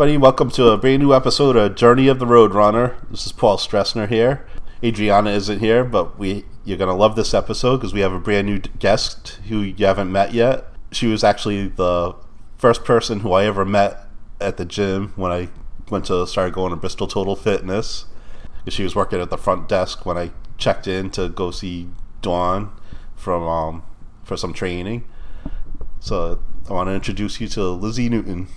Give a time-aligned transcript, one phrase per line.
[0.00, 2.94] Everybody, welcome to a brand new episode of Journey of the Roadrunner.
[3.10, 4.46] This is Paul Stressner here.
[4.82, 8.46] Adriana isn't here, but we you're gonna love this episode because we have a brand
[8.46, 10.68] new guest who you haven't met yet.
[10.90, 12.14] She was actually the
[12.56, 14.06] first person who I ever met
[14.40, 15.50] at the gym when I
[15.90, 18.06] went to start going to Bristol Total Fitness.
[18.68, 21.90] She was working at the front desk when I checked in to go see
[22.22, 22.72] Dawn
[23.16, 23.82] from um,
[24.24, 25.04] for some training.
[25.98, 28.48] So I want to introduce you to Lizzie Newton.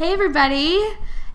[0.00, 0.82] Hey, everybody.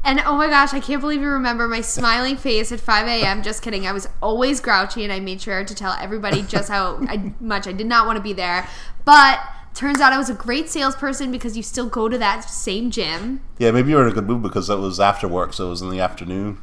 [0.04, 3.44] And oh my gosh, I can't believe you remember my smiling face at 5 a.m.
[3.44, 3.86] Just kidding.
[3.86, 7.68] I was always grouchy and I made sure to tell everybody just how I, much
[7.68, 8.68] I did not want to be there.
[9.06, 9.40] But
[9.76, 13.42] turns out I was a great salesperson because you still go to that same gym.
[13.60, 15.70] Yeah, maybe you were in a good mood because it was after work, so it
[15.70, 16.58] was in the afternoon.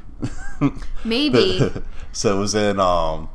[1.05, 1.61] Maybe.
[2.13, 3.29] so it was in um,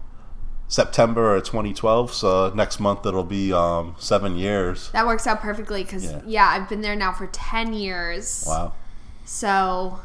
[0.68, 2.14] September of 2012.
[2.14, 4.90] So next month it'll be um, seven years.
[4.92, 6.22] that works out perfectly because, Yeah.
[6.26, 6.48] yeah.
[6.50, 8.44] I've been there now for 10 years.
[8.48, 8.74] Wow.
[9.26, 10.00] So,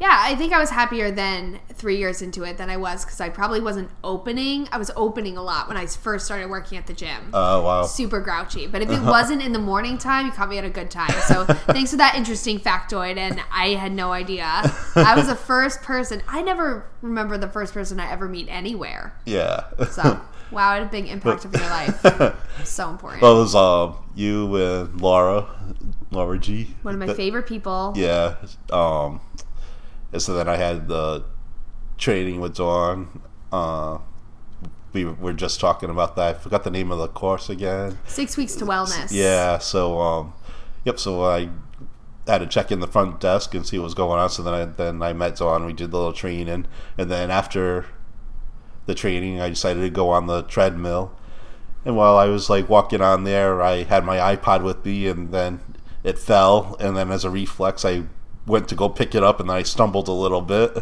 [0.00, 3.20] yeah, I think I was happier then three years into it than I was because
[3.20, 4.68] I probably wasn't opening.
[4.72, 7.30] I was opening a lot when I first started working at the gym.
[7.32, 7.84] Oh wow.
[7.84, 8.66] super grouchy.
[8.66, 11.14] But if it wasn't in the morning time, you caught me at a good time.
[11.28, 13.16] So thanks for that interesting factoid.
[13.18, 14.44] And I had no idea.
[14.96, 16.22] I was the first person.
[16.26, 19.14] I never remember the first person I ever meet anywhere.
[19.26, 19.64] Yeah.
[19.90, 20.20] So
[20.50, 22.34] wow, it had a big impact of your life.
[22.64, 23.22] So important.
[23.22, 25.46] well, it was um, you and Laura,
[26.10, 26.74] Laura G.
[26.82, 27.92] One of my favorite people.
[27.96, 28.36] Yeah.
[28.70, 29.20] Um,
[30.14, 31.24] and so then I had the
[31.98, 33.20] training with Dawn.
[33.50, 33.98] Uh,
[34.92, 36.36] we were just talking about that.
[36.36, 37.98] I forgot the name of the course again.
[38.06, 39.08] Six weeks to wellness.
[39.10, 39.58] Yeah.
[39.58, 40.32] So, um,
[40.84, 41.00] yep.
[41.00, 41.50] So I
[42.28, 44.30] had to check in the front desk and see what was going on.
[44.30, 45.66] So then I then I met Dawn.
[45.66, 47.86] We did the little training, and then after
[48.86, 51.18] the training, I decided to go on the treadmill.
[51.84, 55.32] And while I was like walking on there, I had my iPod with me, and
[55.32, 55.58] then
[56.04, 56.76] it fell.
[56.78, 58.04] And then as a reflex, I
[58.46, 60.76] went to go pick it up, and then I stumbled a little bit.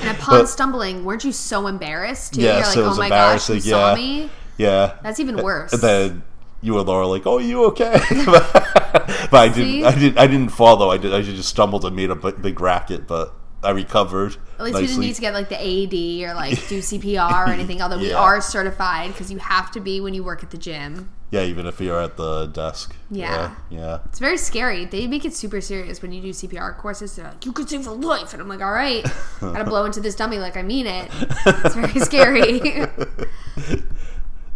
[0.00, 2.42] And upon But- stumbling, weren't you so embarrassed too?
[2.42, 3.94] Yes, You're it like, was oh my gosh, you embarrassing, saw yeah.
[3.94, 4.30] me?
[4.56, 4.94] yeah.
[5.02, 5.72] That's even worse.
[5.72, 6.22] And then
[6.62, 7.92] you and Laura were like, "Oh, you okay?"
[8.26, 9.84] but I didn't.
[9.84, 10.18] I didn't.
[10.18, 10.90] I didn't fall though.
[10.90, 11.12] I did.
[11.12, 14.36] I just stumbled and made a big racket, but I recovered.
[14.58, 17.50] At least we didn't need to get like the AED or like do CPR or
[17.50, 17.80] anything.
[17.80, 21.10] Although we are certified because you have to be when you work at the gym.
[21.30, 22.94] Yeah, even if you're at the desk.
[23.10, 23.54] Yeah.
[23.70, 23.78] Yeah.
[23.78, 23.98] yeah.
[24.06, 24.84] It's very scary.
[24.84, 27.16] They make it super serious when you do CPR courses.
[27.16, 28.34] They're like, you could save a life.
[28.34, 31.08] And I'm like, all right, I gotta blow into this dummy like I mean it.
[31.46, 32.60] It's very scary.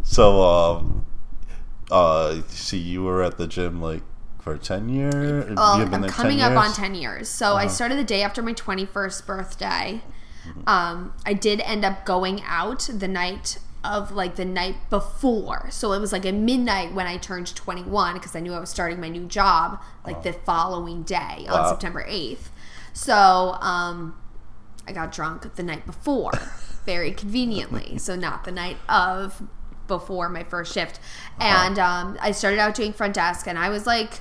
[0.02, 1.06] So, um,
[1.90, 4.02] uh, see, you were at the gym like
[4.46, 5.56] for ten years.
[5.56, 7.28] well, I'm coming up on 10 years.
[7.28, 10.00] So I started the day after my 21st birthday.
[10.68, 15.66] Um, I did end up going out the night of like the night before.
[15.72, 18.70] So it was like at midnight when I turned 21 because I knew I was
[18.70, 21.70] starting my new job like the following day on Wow.
[21.70, 22.48] September 8th.
[22.92, 23.14] So
[23.60, 24.16] um,
[24.86, 26.30] I got drunk the night before,
[26.86, 27.98] very conveniently.
[27.98, 29.42] So not the night of
[29.88, 31.00] before my first shift.
[31.40, 34.20] And um, I started out doing front desk and I was like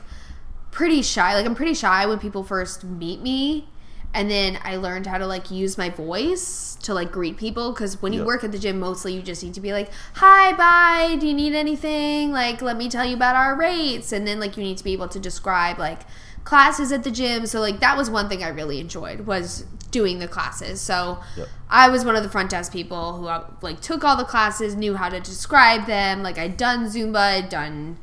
[0.76, 1.34] pretty shy.
[1.34, 3.68] Like I'm pretty shy when people first meet me.
[4.14, 8.02] And then I learned how to like use my voice to like greet people because
[8.02, 8.28] when you Yep.
[8.28, 11.18] work at the gym, mostly you just need to be like, "Hi, bye.
[11.20, 12.32] Do you need anything?
[12.32, 14.94] Like, let me tell you about our rates." And then like you need to be
[14.94, 16.02] able to describe like
[16.46, 17.46] classes at the gym.
[17.46, 20.80] So like that was one thing I really enjoyed was doing the classes.
[20.80, 21.48] So Yep.
[21.70, 24.76] I was one of the front desk people who uh, like took all the classes,
[24.76, 26.24] knew how to describe them.
[26.24, 27.98] Like I'd done Zumba, I'd done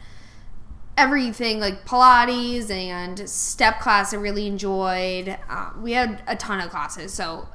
[0.97, 4.13] everything like Pilates and step class.
[4.13, 5.39] I really enjoyed.
[5.49, 7.49] Um, we had a ton of classes, so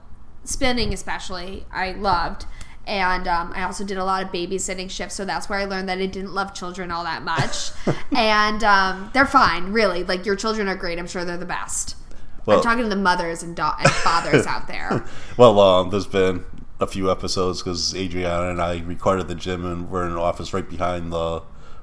[0.43, 2.45] spinning especially I loved.
[2.85, 5.89] And um, I also did a lot of babysitting shifts, so that's where I learned
[5.89, 7.71] that I didn't love children all that much.
[8.15, 10.05] and um, they're fine, really.
[10.05, 10.97] Like your children are great.
[10.97, 11.97] I'm sure they're the best.
[12.45, 15.05] Well- I'm talking to the mothers and, da- and fathers out there.
[15.37, 16.45] Well, um, there's been
[16.79, 20.53] a few episodes because Adriana and I recorded the gym and we're in an office
[20.53, 21.41] right behind the.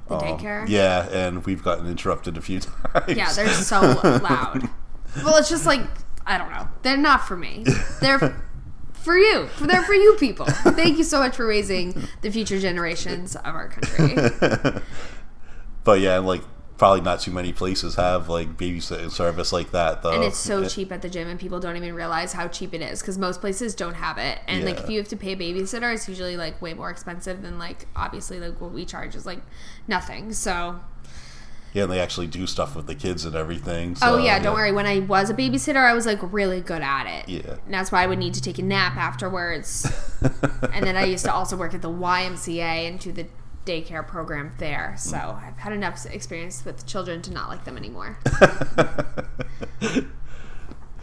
[0.09, 0.69] The um, daycare?
[0.69, 2.61] Yeah, and we've gotten interrupted a few
[2.93, 3.17] times.
[3.17, 4.69] Yeah, they're so loud.
[5.25, 5.81] Well, it's just like
[6.27, 6.69] I don't know.
[6.83, 7.65] They're not for me.
[8.01, 8.45] They're
[8.93, 9.49] for you.
[9.61, 10.47] They're for you people.
[10.47, 14.17] Thank you so much for raising the future generations of our country.
[15.85, 16.43] but yeah, like
[16.77, 20.11] probably not too many places have like babysitting service like that though.
[20.13, 22.75] And it's so It- cheap at the gym, and people don't even realize how cheap
[22.75, 24.41] it is because most places don't have it.
[24.49, 27.43] And like, if you have to pay a babysitter, it's usually like way more expensive
[27.43, 29.41] than like obviously like what we charge is like
[29.87, 30.33] nothing.
[30.33, 30.81] So
[31.73, 33.97] Yeah, and they actually do stuff with the kids and everything.
[34.03, 34.71] Oh yeah, don't worry.
[34.73, 37.29] When I was a babysitter, I was like really good at it.
[37.29, 37.57] Yeah.
[37.65, 39.85] And that's why I would need to take a nap afterwards.
[40.73, 43.27] and then I used to also work at the YMCA and do the
[43.65, 44.95] daycare program there.
[44.99, 48.19] So I've had enough experience with children to not like them anymore.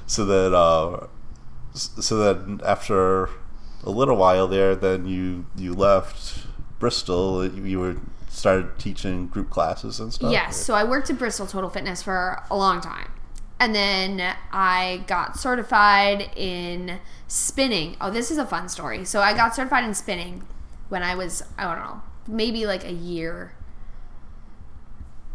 [0.05, 1.07] so that uh,
[1.73, 3.29] so that after
[3.83, 6.45] a little while there, then you you left
[6.79, 7.45] Bristol.
[7.47, 7.97] You were
[8.29, 10.31] started teaching group classes and stuff.
[10.31, 10.57] Yes.
[10.57, 13.11] So I worked at Bristol Total Fitness for a long time.
[13.59, 17.95] And then I got certified in spinning.
[18.01, 19.05] Oh, this is a fun story.
[19.05, 20.43] So I got certified in spinning
[20.89, 23.53] when I was, I don't know, maybe like a year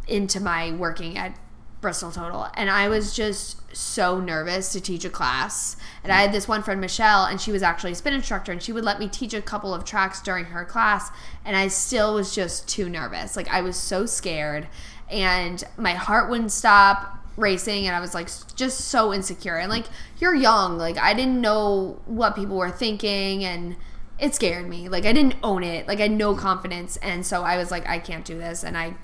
[0.07, 1.39] into my working at
[1.81, 2.49] Bristol Total.
[2.55, 5.77] And I was just so nervous to teach a class.
[6.03, 8.63] And I had this one friend, Michelle, and she was actually a spin instructor, and
[8.63, 11.11] she would let me teach a couple of tracks during her class.
[11.45, 13.37] And I still was just too nervous.
[13.37, 14.69] Like, I was so scared,
[15.11, 19.85] and my heart wouldn't stop racing and I was like just so insecure and like
[20.19, 23.77] you're young like I didn't know what people were thinking and
[24.19, 24.89] it scared me.
[24.89, 25.87] Like I didn't own it.
[25.87, 26.97] Like I had no confidence.
[26.99, 28.65] And so I was like I can't do this.
[28.65, 28.95] And I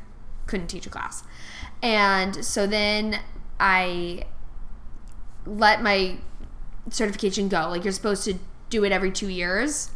[0.46, 1.22] couldn't teach a class.
[1.82, 3.20] And so then
[3.58, 4.24] I
[5.44, 6.18] let my
[6.90, 7.68] certification go.
[7.68, 8.38] Like you're supposed to
[8.70, 9.90] do it every two years.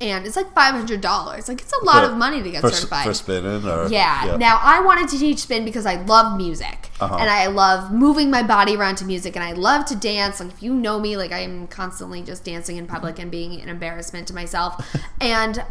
[0.00, 1.46] And it's like five hundred dollars.
[1.48, 3.04] Like it's a lot For- of money to get for, certified.
[3.06, 4.36] for spinning or Yeah.
[4.40, 7.16] Now I wanted to teach spin because I love music Uh-huh.
[7.20, 10.40] and I love moving my body around to music and I love to dance.
[10.40, 13.68] Like if you know me, like I'm constantly just dancing in public and being an
[13.68, 14.82] embarrassment to myself.
[15.20, 15.62] and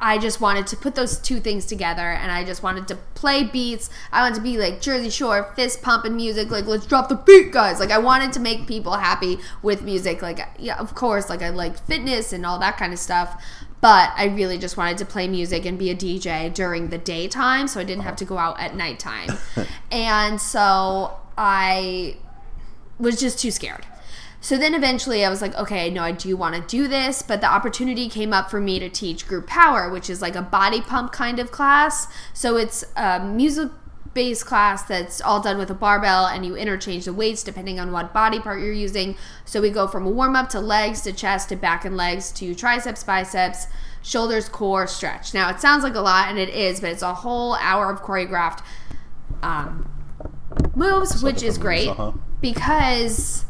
[0.00, 3.42] I just wanted to put those two things together and I just wanted to play
[3.42, 3.90] beats.
[4.12, 7.50] I wanted to be like Jersey Shore, fist pumping music, like let's drop the beat,
[7.50, 7.80] guys.
[7.80, 10.22] Like I wanted to make people happy with music.
[10.22, 13.42] Like yeah, of course, like I liked fitness and all that kind of stuff.
[13.80, 17.68] But I really just wanted to play music and be a DJ during the daytime
[17.68, 19.30] so I didn't have to go out at nighttime.
[19.90, 22.16] and so I
[22.98, 23.86] was just too scared.
[24.40, 27.40] So then eventually I was like, okay, no, I do want to do this, but
[27.40, 30.80] the opportunity came up for me to teach group power, which is like a body
[30.80, 32.06] pump kind of class.
[32.34, 33.70] So it's a music
[34.14, 37.92] based class that's all done with a barbell and you interchange the weights depending on
[37.92, 39.16] what body part you're using.
[39.44, 42.30] So we go from a warm up to legs to chest to back and legs
[42.32, 43.66] to triceps, biceps,
[44.02, 45.34] shoulders, core, stretch.
[45.34, 48.02] Now it sounds like a lot and it is, but it's a whole hour of
[48.02, 48.62] choreographed
[49.42, 49.88] um,
[50.74, 52.12] moves, which is great Uh-huh.
[52.40, 53.44] because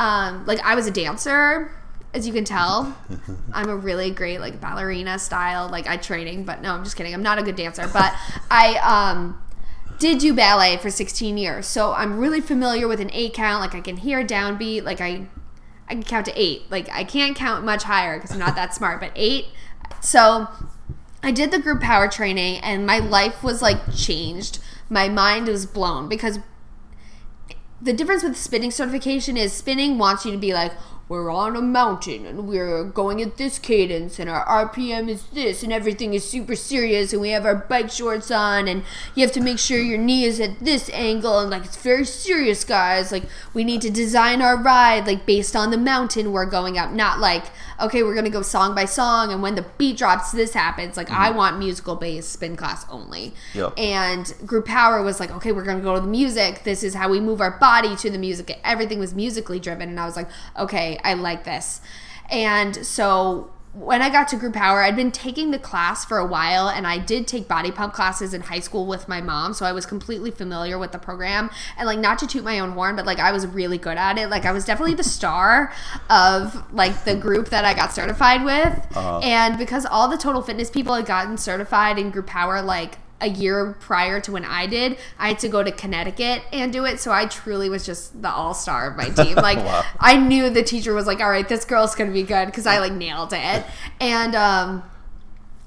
[0.00, 1.70] um, like I was a dancer,
[2.14, 2.96] as you can tell.
[3.52, 7.12] I'm a really great like ballerina style, like I training, but no, I'm just kidding.
[7.12, 8.14] I'm not a good dancer, but
[8.50, 9.40] I um
[9.98, 11.66] did do ballet for 16 years.
[11.66, 15.02] So I'm really familiar with an eight count, like I can hear a downbeat, like
[15.02, 15.26] I
[15.86, 16.70] I can count to 8.
[16.70, 19.44] Like I can't count much higher cuz I'm not that smart, but 8.
[20.00, 20.48] So
[21.22, 24.60] I did the group power training and my life was like changed.
[24.88, 26.38] My mind was blown because
[27.82, 30.72] the difference with spinning certification is spinning wants you to be like
[31.10, 35.64] we're on a mountain and we're going at this cadence and our RPM is this
[35.64, 38.84] and everything is super serious and we have our bike shorts on and
[39.16, 42.04] you have to make sure your knee is at this angle and like it's very
[42.04, 43.10] serious guys.
[43.10, 46.92] Like we need to design our ride like based on the mountain we're going up
[46.92, 47.46] not like
[47.80, 50.96] okay we're gonna go song by song and when the beat drops this happens.
[50.96, 51.38] Like I mm-hmm.
[51.38, 53.34] want musical based spin class only.
[53.54, 53.72] Yep.
[53.76, 56.62] and group power was like okay we're gonna go to the music.
[56.62, 58.60] This is how we move our body to the music.
[58.62, 61.80] Everything was musically driven and i was like okay i like this.
[62.30, 66.26] And so when i got to group power i'd been taking the class for a
[66.26, 69.64] while and i did take body pump classes in high school with my mom so
[69.64, 71.48] i was completely familiar with the program.
[71.76, 74.18] And like not to toot my own horn but like i was really good at
[74.18, 74.28] it.
[74.28, 75.72] Like i was definitely the star
[76.08, 78.86] of like the group that i got certified with.
[78.96, 79.20] Uh-huh.
[79.22, 83.28] and because all the total fitness people had gotten certified in group power like a
[83.28, 87.00] year prior to when I did, I had to go to Connecticut and do it.
[87.00, 89.36] So I truly was just the all star of my team.
[89.36, 89.84] Like Wow.
[89.98, 92.78] I knew the teacher was like, "All right, this girl's gonna be good" because I
[92.78, 93.64] like nailed it.
[94.00, 94.82] And um,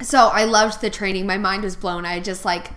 [0.02, 1.26] so I loved the training.
[1.28, 2.06] My mind was blown.
[2.06, 2.72] I just like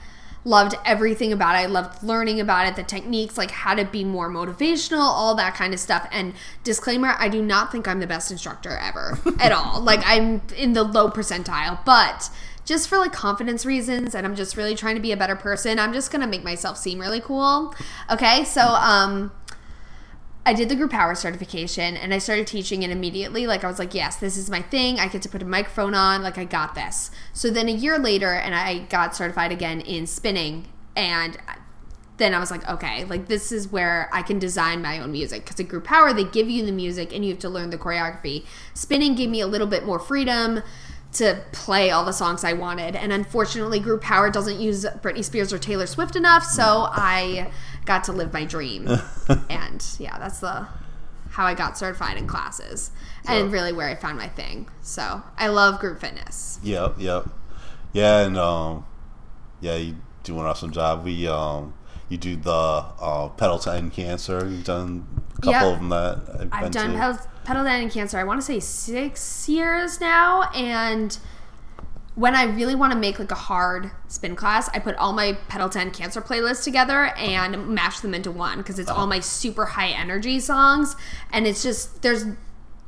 [0.45, 1.59] loved everything about it.
[1.59, 5.54] I loved learning about it, the techniques, like how to be more motivational, all that
[5.54, 6.09] kind of stuff.
[6.12, 9.80] And disclaimer, I do not think I'm the best instructor ever at all.
[9.80, 12.30] Like I'm in the low percentile, but
[12.66, 15.78] just for like confidence reasons and I'm just really trying to be a better person,
[15.78, 17.75] I'm just going to make myself seem really cool.
[18.11, 18.44] Okay?
[18.44, 19.32] So um
[20.44, 23.49] I did the group power certification and I started teaching it immediately.
[23.49, 25.00] Like I was like, yes, this is my thing.
[25.00, 26.23] I get to put a microphone on.
[26.23, 27.11] Like I got this.
[27.32, 31.37] So then a year later, and I got certified again in spinning, and
[32.18, 35.44] then I was like, okay, like this is where I can design my own music
[35.44, 37.78] because at group power they give you the music and you have to learn the
[37.78, 38.46] choreography.
[38.73, 40.62] Spinning gave me a little bit more freedom
[41.18, 45.52] to play all the songs I wanted, and unfortunately, group power doesn't use Britney Spears
[45.52, 47.50] or Taylor Swift enough, so I
[47.85, 48.88] got to live my dream.
[49.50, 50.66] and yeah, that's the
[51.30, 52.90] how I got certified in classes
[53.28, 54.68] and really where I found my thing.
[54.80, 56.58] So I love group fitness.
[56.62, 57.28] Yep, yep.
[57.92, 58.87] Yeah, and um,
[59.61, 61.04] yeah, you do an awesome job.
[61.04, 61.75] We um,
[62.08, 64.46] you do the uh, pedal to end cancer.
[64.49, 65.06] You've done
[65.37, 65.62] a couple Yep.
[65.62, 67.28] of them that I've, I've been done to.
[67.46, 68.18] Pedal, pedal dandelion cancer.
[68.18, 71.16] I want to say six years now, and
[72.14, 75.34] when I really want to make like a hard spin class, I put all my
[75.48, 79.00] pedal ten cancer playlists together and mash them into one because it's Uh-huh.
[79.02, 80.96] all my super high energy songs,
[81.32, 82.24] and it's just there's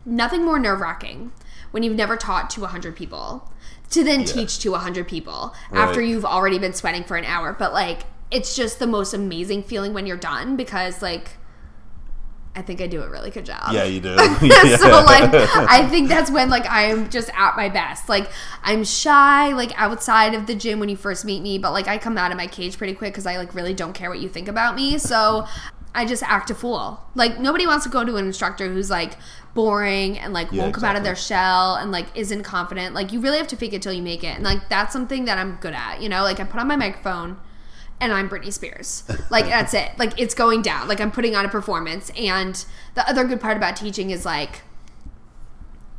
[0.07, 1.33] nothing more nerve wracking
[1.71, 3.53] when you've never taught to 100 people
[3.91, 7.75] to then teach to 100 people after you've already been sweating for an hour but
[7.75, 11.33] like it's just the most amazing feeling when you're done because like
[12.59, 13.73] I think I do a really good job.
[13.73, 14.17] Yeah, you do.
[14.19, 18.09] so like I think that's when like I'm just at my best.
[18.09, 18.29] Like
[18.65, 21.99] I'm shy like outside of the gym when you first meet me, but like I
[21.99, 24.29] come out of my cage pretty quick cuz I like really don't care what you
[24.29, 24.99] think about me.
[24.99, 25.47] So
[25.95, 27.01] I just act a fool.
[27.15, 29.13] Like nobody wants to go to an instructor who's like
[29.55, 32.93] boring and like Yeah, won't come out of their shell and like isn't confident.
[32.93, 34.35] Like you really have to fake it till you make it.
[34.35, 36.25] And like that's something that I'm good at, you know?
[36.25, 37.39] Like I put on my microphone
[38.01, 39.05] and I'm Britney Spears.
[39.31, 39.91] Like that's it.
[39.99, 40.89] Like it's going down.
[40.89, 42.11] Like I'm putting on a performance.
[42.17, 42.65] And
[42.95, 44.63] the other good part about teaching is like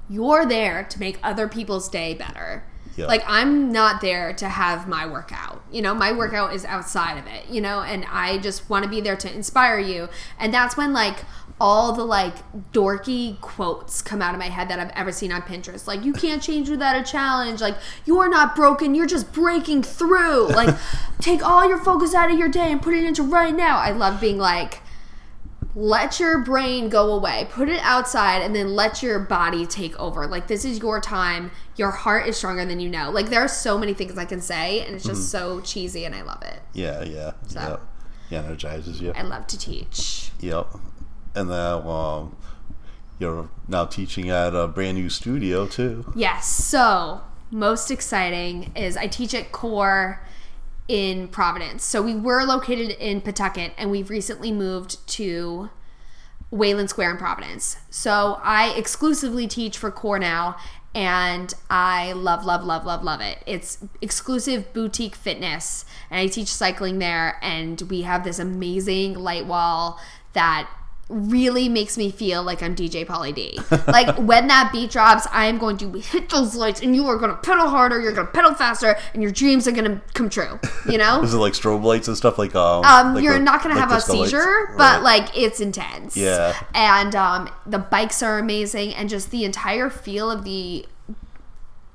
[0.09, 2.63] you're there to make other people's day better.
[2.95, 3.05] Yeah.
[3.05, 5.63] Like I'm not there to have my workout.
[5.71, 8.89] You know, my workout is outside of it, you know, and I just want to
[8.89, 10.09] be there to inspire you.
[10.37, 11.23] And that's when like
[11.61, 12.35] all the like
[12.71, 15.87] dorky quotes come out of my head that I've ever seen on Pinterest.
[15.87, 17.61] Like you can't change without a challenge.
[17.61, 17.75] Like
[18.05, 20.49] you are not broken, you're just breaking through.
[20.59, 20.75] Like
[21.21, 23.77] take all your focus out of your day and put it into right now.
[23.77, 24.81] I love being like
[25.75, 30.25] let your brain go away put it outside and then let your body take over
[30.27, 33.47] like this is your time your heart is stronger than you know like there are
[33.47, 35.59] so many things i can say and it's just mm-hmm.
[35.59, 37.81] so cheesy and i love it yeah, yeah, yep.
[38.29, 39.13] Yeah, energizes you.
[39.15, 40.67] i love to teach Yep.
[41.35, 42.35] And now um,
[43.19, 46.11] you're now teaching at a brand new studio too.
[46.15, 47.21] yes so
[47.51, 50.25] most exciting is i teach at core
[50.87, 55.69] in providence so we were located in pawtucket and we've recently moved to
[56.51, 57.77] Wayland Square in Providence.
[57.89, 60.57] So I exclusively teach for Core now,
[60.95, 63.43] and I love, love, love, love, love it.
[63.45, 69.45] It's exclusive boutique fitness, and I teach cycling there, and we have this amazing light
[69.45, 69.99] wall
[70.33, 70.69] that
[71.09, 73.59] really makes me feel like I'm DJ Pauly D.
[73.87, 77.17] like when that beat drops, I am going to hit those lights, and you are
[77.17, 80.01] going to pedal harder, you're going to pedal faster, and your dreams are going to
[80.13, 80.59] come true.
[80.87, 81.21] You know.
[81.23, 82.83] Is it like strobe lights and stuff like um?
[82.85, 84.31] Um, like you're the- not gonna like have a disco lights?
[84.31, 85.01] seizure, but Right.
[85.03, 86.15] like it's intense.
[86.15, 86.55] Yeah.
[86.75, 90.85] And um, the bikes are amazing, and just the entire feel of the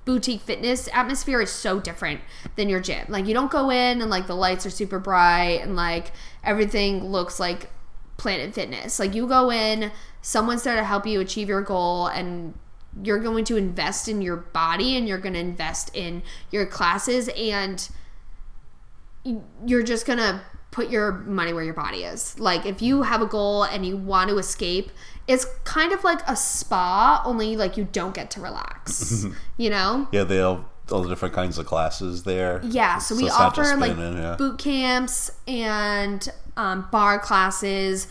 [0.05, 2.21] boutique fitness atmosphere is so different
[2.57, 3.07] than your gym.
[3.09, 7.05] Like you don't go in and like the lights are super bright and like everything
[7.11, 7.71] looks like
[8.17, 8.99] Planet Fitness.
[8.99, 9.93] Like you go in,
[10.23, 12.55] someone's there to help you achieve your goal and
[13.03, 17.29] you're going to invest in your body and you're going to invest in your classes
[17.37, 17.89] and
[19.65, 22.39] you're just gonna put your money where your body is.
[22.39, 24.91] Like if you have a goal and you want to escape,
[25.27, 29.25] it's kind of like a spa, only like you don't get to relax.
[29.57, 30.09] you know?
[30.13, 32.61] yeah, they have all the different kinds of classes there.
[32.65, 34.37] Yeah, so, we not just offer like spinning, yeah.
[34.37, 38.09] boot camps and um, bar classes,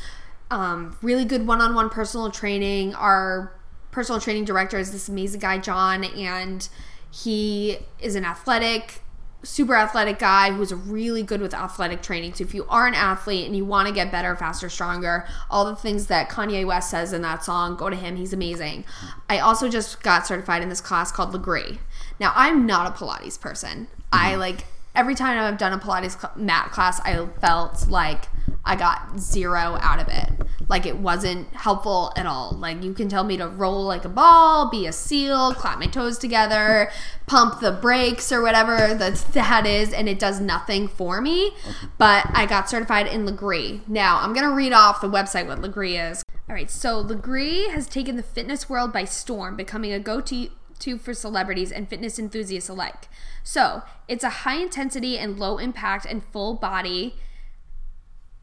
[0.51, 2.93] um, really good one-on-one personal training.
[2.95, 3.53] Our
[3.91, 6.67] personal training director is this amazing guy, John, and
[7.11, 9.01] he is an athletic,
[9.43, 12.33] super athletic guy who's really good with athletic training.
[12.33, 15.65] So if you are an athlete and you want to get better, faster, stronger, all
[15.65, 18.15] the things that Kanye West says in that song, go to him.
[18.15, 18.85] He's amazing.
[19.29, 21.77] I also just got certified in this class called Lagree.
[22.19, 23.87] Now I'm not a Pilates person.
[24.11, 28.25] I like every time I've done a Pilates cl- mat class, I felt like
[28.65, 30.47] I got zero out of it.
[30.69, 32.51] Like it wasn't helpful at all.
[32.51, 35.87] Like you can tell me to roll like a ball, be a seal, clap my
[35.87, 36.89] toes together,
[37.27, 41.51] pump the brakes or whatever that that is, and it does nothing for me.
[41.97, 43.87] But I got certified in Lagree.
[43.87, 46.23] Now I'm gonna read off the website what Lagree is.
[46.49, 50.97] All right, so Lagree has taken the fitness world by storm, becoming a go-to to
[50.97, 53.07] for celebrities and fitness enthusiasts alike.
[53.43, 57.15] So, it's a high intensity and low impact and full body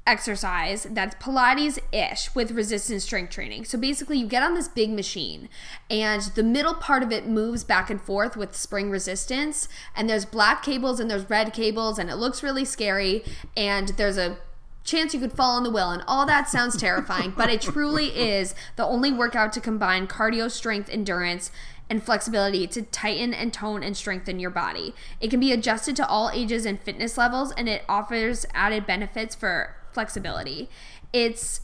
[0.06, 3.64] exercise that's Pilates ish with resistance strength training.
[3.64, 5.48] So basically, you get on this big machine,
[5.88, 9.68] and the middle part of it moves back and forth with spring resistance.
[9.94, 13.24] And there's black cables and there's red cables, and it looks really scary.
[13.56, 14.38] And there's a
[14.82, 18.06] chance you could fall on the wheel, and all that sounds terrifying, but it truly
[18.06, 21.50] is the only workout to combine cardio, strength, endurance,
[21.88, 24.94] and flexibility to tighten and tone and strengthen your body.
[25.20, 29.34] It can be adjusted to all ages and fitness levels, and it offers added benefits
[29.34, 30.68] for flexibility.
[31.12, 31.60] It's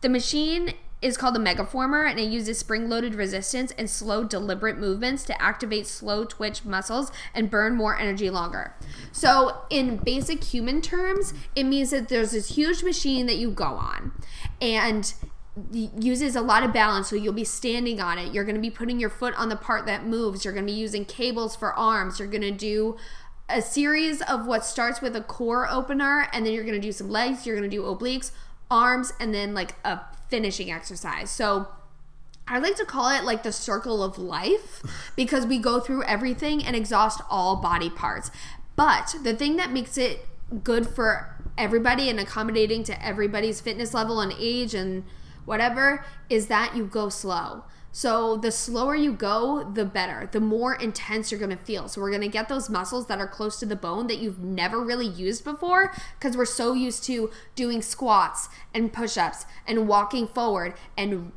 [0.00, 4.78] the machine is called the Megaformer and it uses spring loaded resistance and slow, deliberate
[4.78, 8.74] movements to activate slow twitch muscles and burn more energy longer.
[9.10, 13.64] So, in basic human terms, it means that there's this huge machine that you go
[13.64, 14.12] on
[14.60, 15.12] and
[15.98, 18.70] uses a lot of balance so you'll be standing on it you're going to be
[18.70, 21.74] putting your foot on the part that moves you're going to be using cables for
[21.74, 22.96] arms you're going to do
[23.48, 26.92] a series of what starts with a core opener and then you're going to do
[26.92, 28.30] some legs you're going to do obliques
[28.70, 31.68] arms and then like a finishing exercise so
[32.46, 34.82] I like to call it like the circle of life
[35.16, 38.30] because we go through everything and exhaust all body parts.
[38.76, 40.26] But the thing that makes it
[40.64, 45.04] good for everybody and accommodating to everybody's fitness level and age and
[45.44, 47.64] whatever is that you go slow.
[47.92, 50.28] So the slower you go, the better.
[50.32, 51.88] The more intense you're going to feel.
[51.88, 54.40] So we're going to get those muscles that are close to the bone that you've
[54.40, 60.26] never really used before because we're so used to doing squats and push-ups and walking
[60.26, 61.32] forward and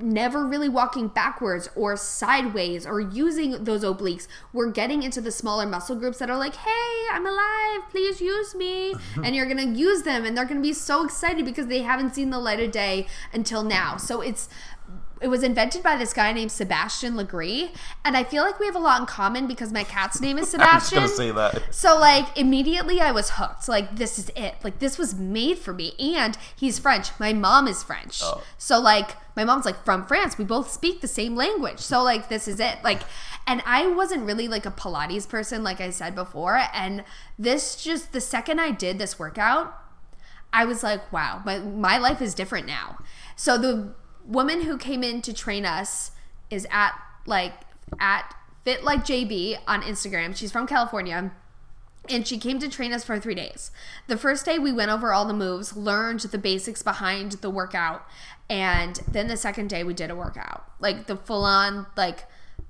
[0.00, 4.26] never really walking backwards or sideways or using those obliques.
[4.54, 8.54] We're getting into the smaller muscle groups that are like, hey, I'm alive, please use
[8.54, 8.94] me.
[9.22, 11.82] and you're going to use them and they're going to be so excited because they
[11.82, 13.98] haven't seen the light of day until now.
[13.98, 14.48] So it's
[15.20, 17.70] it was invented by this guy named Sebastian Lagree,
[18.04, 20.50] and I feel like we have a lot in common because my cat's name is
[20.50, 20.98] Sebastian.
[20.98, 21.74] I was gonna say that.
[21.74, 23.68] So like immediately I was hooked.
[23.68, 24.54] Like this is it.
[24.64, 25.92] Like this was made for me.
[25.98, 27.10] And he's French.
[27.18, 28.20] My mom is French.
[28.22, 28.42] Oh.
[28.56, 30.38] So like my mom's like from France.
[30.38, 31.80] We both speak the same language.
[31.80, 32.78] So like this is it.
[32.82, 33.02] Like
[33.46, 37.04] and I wasn't really like a Pilates person like I said before and
[37.38, 39.76] this just the second I did this workout
[40.52, 42.98] I was like, wow, my, my life is different now.
[43.36, 43.94] So the
[44.30, 46.12] woman who came in to train us
[46.48, 46.92] is at
[47.26, 47.52] like
[47.98, 48.34] at
[48.64, 50.36] Fit Like JB on Instagram.
[50.36, 51.32] She's from California.
[52.08, 53.70] And she came to train us for three days.
[54.08, 58.04] The first day, we went over all the moves, learned the basics behind the workout.
[58.48, 62.24] And then the second day, we did a workout like the full on, like,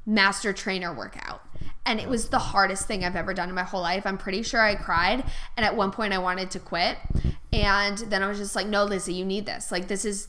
[0.05, 1.43] master trainer workout.
[1.87, 4.05] And it was the hardest thing I've ever done in my whole life.
[4.05, 5.25] I'm pretty sure I cried.
[5.57, 6.99] And at one point, I wanted to quit.
[7.53, 9.73] And then I was just like, no, Lizzie, you need this.
[9.73, 10.29] Like, this is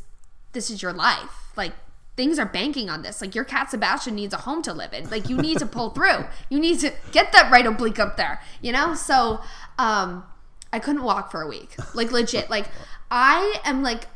[0.53, 1.51] this is your life.
[1.55, 1.73] Like
[2.15, 3.21] things are banking on this.
[3.21, 5.09] Like your cat Sebastian needs a home to live in.
[5.09, 6.25] Like you need to pull through.
[6.49, 8.41] You need to get that right oblique up there.
[8.61, 8.93] You know?
[8.95, 9.41] So
[9.77, 10.23] um
[10.73, 11.75] I couldn't walk for a week.
[11.93, 12.49] Like legit.
[12.49, 12.67] Like
[13.09, 14.07] I am like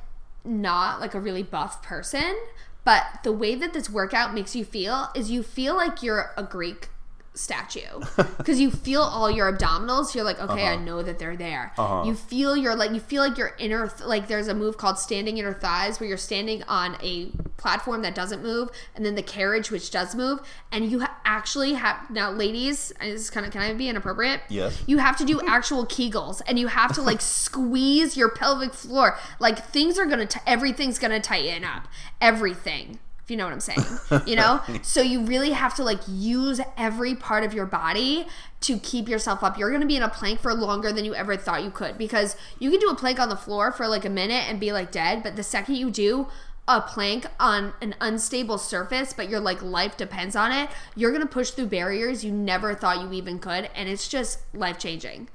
[0.43, 2.35] not like a really buff person,
[2.83, 6.43] but the way that this workout makes you feel is you feel like you're a
[6.43, 6.89] Greek
[7.35, 7.81] statue.
[8.37, 11.73] Because you feel all your abdominals you're like okay i know that they're there.
[11.77, 12.03] Uh-huh.
[12.05, 14.99] you feel your like you feel like your inner th- like there's a move called
[14.99, 19.23] standing inner thighs where you're standing on a platform that doesn't move and then the
[19.23, 20.39] carriage which does move
[20.71, 24.41] and you ha- actually have now ladies this is kind of can i be inappropriate?
[24.49, 24.81] Yes.
[24.85, 29.17] you have to do actual kegels and you have to like squeeze your pelvic floor.
[29.39, 31.87] Like things are gonna t- everything's gonna tighten up.
[32.21, 33.83] Everything if you know what i'm saying
[34.25, 38.25] you know so you really have to like use every part of your body
[38.61, 41.35] to keep yourself up you're gonna be in a plank for longer than you ever
[41.35, 44.09] thought you could because you can do a plank on the floor for like a
[44.09, 46.27] minute and be like dead but the second you do
[46.67, 51.25] a plank on an unstable surface, but your like life depends on it, you're gonna
[51.25, 55.29] push through barriers you never thought you even could, and it's just life changing.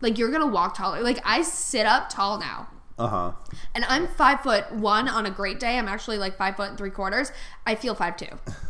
[0.00, 1.00] Like you're gonna walk taller.
[1.02, 2.68] Like I sit up tall now.
[2.98, 3.32] Uh huh.
[3.74, 5.78] And I'm five foot one on a great day.
[5.78, 7.30] I'm actually like five foot and three quarters.
[7.66, 8.28] I feel five two.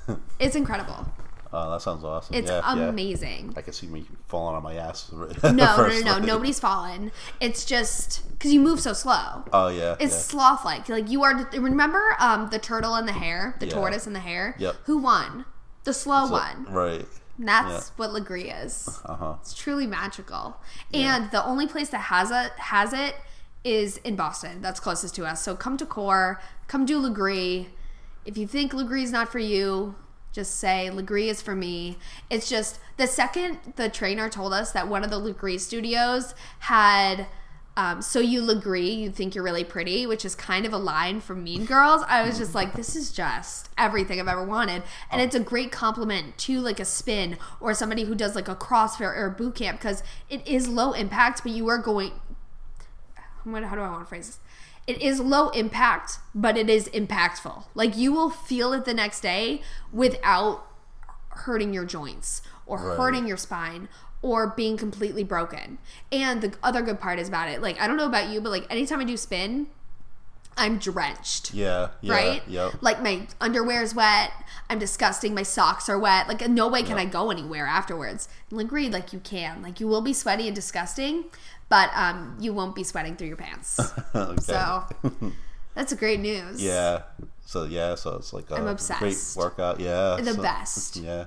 [0.39, 1.07] It's incredible.
[1.53, 2.35] Oh, that sounds awesome.
[2.35, 2.89] It's yeah, yeah.
[2.89, 3.55] amazing.
[3.57, 5.11] I can see me falling on my ass.
[5.43, 6.19] No, no, no, no.
[6.19, 7.13] Nobody's fallen.
[7.41, 9.45] It's just because you move so slow.
[9.53, 9.95] Oh yeah.
[10.01, 10.19] It's yeah.
[10.21, 10.89] sloth like.
[10.89, 11.49] Like you are.
[11.55, 13.75] Remember um, the turtle and the hare, the Yeah.
[13.75, 14.55] tortoise and the hare.
[14.59, 14.77] Yep.
[14.85, 15.45] Who won?
[15.85, 16.67] The slow So- one.
[16.69, 17.07] Right.
[17.39, 19.01] That's what Lagree is.
[19.05, 19.35] Uh huh.
[19.43, 20.57] It's truly magical.
[20.93, 23.15] And the only place that has it has it
[23.67, 24.63] is in Boston.
[24.63, 25.43] That's closest to us.
[25.43, 27.67] So come to Core, come do Lagree.
[28.25, 29.97] If you think Lagree is not for you,
[30.33, 31.99] just say Lagree is for me.
[32.31, 37.27] It's just the second the trainer told us that one of the Lagree studios had
[37.79, 41.21] um, so you Lagree, you think you're really pretty, which is kind of a line
[41.21, 42.03] from Mean Girls.
[42.09, 45.71] I was just like, this is just everything I've ever wanted, and it's a great
[45.71, 49.57] compliment to like a spin or somebody who does like a CrossFit or a boot
[49.57, 52.13] camp because it is low impact, but you are going.
[53.47, 54.39] What, how do I want to phrase this?
[54.87, 57.65] It is low impact, but it is impactful.
[57.75, 60.67] Like you will feel it the next day without
[61.31, 62.97] hurting your joints or Right.
[62.97, 63.89] hurting your spine
[64.23, 65.79] or being completely broken.
[66.11, 68.51] And the other good part is about it, like I don't know about you, but
[68.51, 69.69] like anytime I do spin,
[70.57, 71.53] I'm drenched.
[71.53, 71.89] Yeah.
[72.01, 72.13] Yeah.
[72.13, 72.43] Right?
[72.49, 72.75] Yep.
[72.81, 74.33] Like my underwear is wet.
[74.71, 75.35] I'm disgusting.
[75.35, 76.29] My socks are wet.
[76.29, 78.29] Like no way can I go anywhere afterwards.
[78.51, 79.63] And agreed, like you can.
[79.63, 81.25] Like you will be sweaty and disgusting,
[81.69, 83.79] but um, you won't be sweating through your pants.
[84.15, 84.41] okay.
[84.41, 84.85] So
[85.75, 86.63] that's great news.
[86.63, 87.03] Yeah.
[87.45, 87.95] So yeah.
[87.95, 89.79] So it's like a I'm great workout.
[89.79, 90.17] Yeah.
[90.21, 90.97] The so- best.
[90.97, 91.27] Yeah.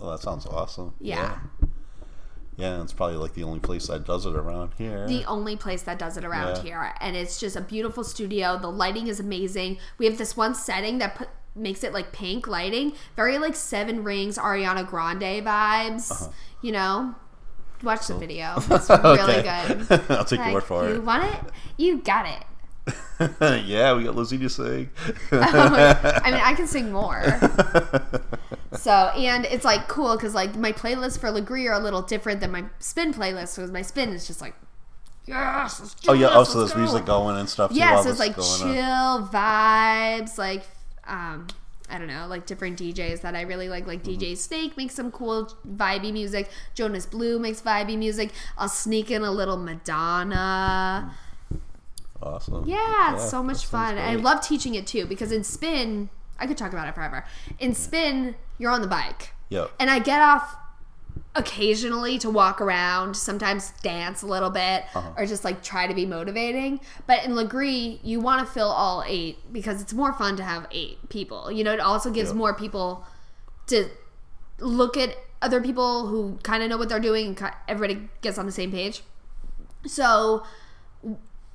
[0.00, 0.94] Oh, that sounds awesome.
[1.00, 1.38] Yeah.
[1.59, 1.59] Yeah.
[2.60, 5.06] Yeah, it's probably like the only place that does it around here.
[5.06, 6.62] the only place that does it around Yeah.
[6.62, 10.54] here and it's just a beautiful studio the lighting is amazing we have this one
[10.54, 16.10] setting that put, makes it like pink lighting very like seven rings ariana grande vibes
[16.12, 16.28] Uh-huh.
[16.62, 17.14] you know
[17.82, 21.04] watch the video it's really good I'll take your Like, word for you it.
[21.04, 21.40] want it
[21.76, 22.44] you got it
[23.66, 24.88] yeah, we got Lizzie to sing.
[25.30, 27.22] I mean, I can sing more.
[28.76, 32.40] So, and it's like cool because like my playlists for Lagree are a little different
[32.40, 33.56] than my spin playlist.
[33.56, 34.54] Because my spin is just like,
[35.26, 37.72] yes, oh yeah, this, oh so there's music going and stuff.
[37.72, 40.64] Yeah, so it's like chill vibes, like
[41.06, 41.48] um,
[41.88, 43.86] I don't know, like different DJs that I really like.
[43.86, 44.22] Like Mm-hmm.
[44.22, 46.48] DJ Snake makes some cool vibey music.
[46.74, 48.30] Jonas Blue makes vibey music.
[48.56, 51.14] I'll sneak in a little Madonna.
[52.22, 52.68] Awesome.
[52.68, 53.98] Yeah, it's so much fun.
[53.98, 57.24] I love teaching it too because in spin, I could talk about it forever.
[57.58, 59.34] In spin, you're on the bike.
[59.50, 59.70] Yep.
[59.78, 60.56] And I get off
[61.36, 65.10] occasionally to walk around, sometimes dance a little bit, Uh-huh.
[65.16, 66.80] or just like try to be motivating.
[67.06, 70.66] But in Lagree, you want to fill all eight because it's more fun to have
[70.72, 71.50] eight people.
[71.52, 72.36] You know, it also gives Yep.
[72.36, 73.06] more people
[73.68, 73.88] to
[74.58, 78.46] look at other people who kind of know what they're doing and everybody gets on
[78.46, 79.02] the same page.
[79.86, 80.42] So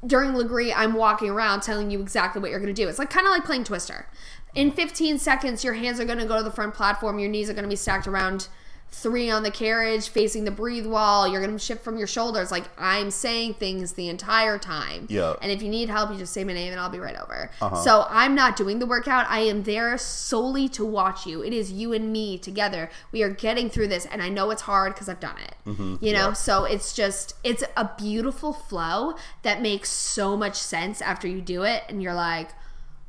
[0.05, 2.87] during Lagree, I'm walking around telling you exactly what you're going to do.
[2.87, 4.07] It's like kind of like playing Twister.
[4.55, 7.19] In 15 seconds, your hands are going to go to the front platform.
[7.19, 8.47] Your knees are going to be stacked around
[8.89, 11.27] three on the carriage, facing the breathe wall.
[11.27, 12.51] You're going to shift from your shoulders.
[12.51, 15.07] Like I'm saying things the entire time.
[15.09, 15.33] Yeah.
[15.41, 17.51] And if you need help, you just say my name and I'll be right over.
[17.59, 17.75] Uh-huh.
[17.83, 19.25] So I'm not doing the workout.
[19.27, 21.43] I am there solely to watch you.
[21.43, 22.89] It is you and me together.
[23.11, 25.55] We are getting through this, and I know it's hard because I've done it.
[26.01, 26.33] You know, Yeah.
[26.33, 31.63] so it's just it's a beautiful flow that makes so much sense after you do
[31.63, 32.51] it, and you're like,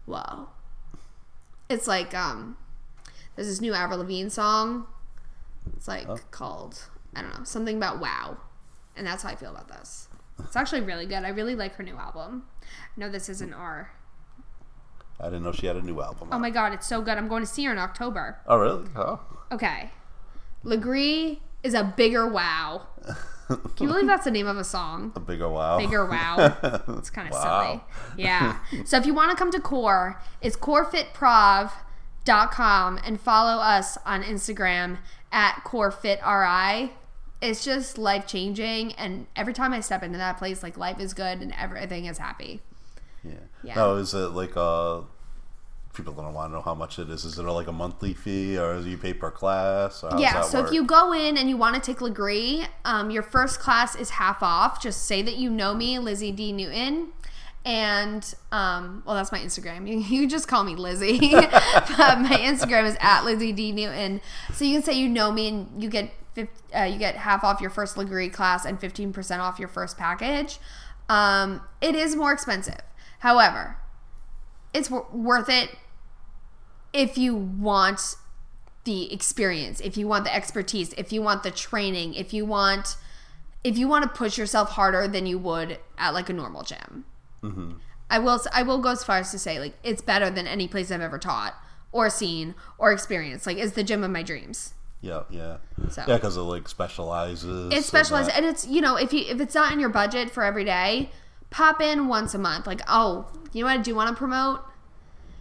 [0.06, 0.48] whoa.
[1.68, 2.56] It's like um,
[3.34, 4.86] there's this new Avril Lavigne song.
[5.76, 8.38] It's like called I don't know something about wow,
[8.96, 10.08] and that's how I feel about this.
[10.44, 11.24] It's actually really good.
[11.24, 12.44] I really like her new album.
[12.96, 13.92] No, this isn't R.
[15.18, 16.28] I didn't know she had a new album.
[16.30, 17.16] Oh my god, it's so good.
[17.16, 18.38] I'm going to see her in October.
[18.46, 18.86] Oh really?
[18.94, 19.20] Oh.
[19.50, 19.90] Okay.
[20.64, 22.86] Lagree is a bigger wow.
[23.48, 25.12] Can you believe that's the name of a song?
[25.14, 25.78] A bigger wow.
[25.78, 26.82] Bigger wow.
[26.98, 27.80] It's kind of silly.
[28.16, 28.58] Yeah.
[28.84, 34.98] So if you want to come to Core, it's corefitprov.com and follow us on Instagram
[35.30, 36.90] at corefitri.
[37.40, 38.92] It's just life changing.
[38.94, 42.18] And every time I step into that place, like life is good and everything is
[42.18, 42.62] happy.
[43.22, 43.34] Yeah.
[43.62, 43.74] Yeah.
[43.76, 45.02] No, is it like uh
[45.96, 47.24] people don't want to know how much it is.
[47.24, 50.04] Is it like a monthly fee or do you pay per class?
[50.18, 50.68] Yeah, so work?
[50.68, 54.10] if you go in and you want to take Lagree, um, your first class is
[54.10, 54.80] half off.
[54.80, 56.52] Just say that you know me, Lizzie D.
[56.52, 57.12] Newton.
[57.64, 59.88] And, um, well, that's my Instagram.
[59.88, 61.18] You, you just call me Lizzie.
[61.32, 63.72] but my Instagram is at Lizzie D.
[63.72, 64.20] Newton.
[64.52, 66.10] So you can say you know me and you get
[66.76, 70.58] uh, you get half off your first Lagree class and 15% off your first package.
[71.08, 72.82] Um, it is more expensive.
[73.20, 73.78] However,
[74.74, 75.70] it's wor- worth it
[76.96, 78.16] if you want
[78.84, 82.96] the experience, if you want the expertise, if you want the training, if you want
[83.64, 87.04] if you want to push yourself harder than you would at like a normal gym.
[87.42, 87.72] Mm-hmm.
[88.08, 90.68] I will I will go as far as to say like it's better than any
[90.68, 91.54] place I've ever taught
[91.92, 93.46] or seen or experienced.
[93.46, 94.72] Like it's the gym of my dreams.
[95.02, 95.58] Yeah, yeah.
[95.90, 96.04] So.
[96.08, 97.66] Yeah, because it like specializes.
[97.66, 100.30] It's in specialized and it's you know if you if it's not in your budget
[100.30, 101.10] for every day,
[101.50, 102.66] pop in once a month.
[102.66, 104.60] Like oh, you know what I do want to promote?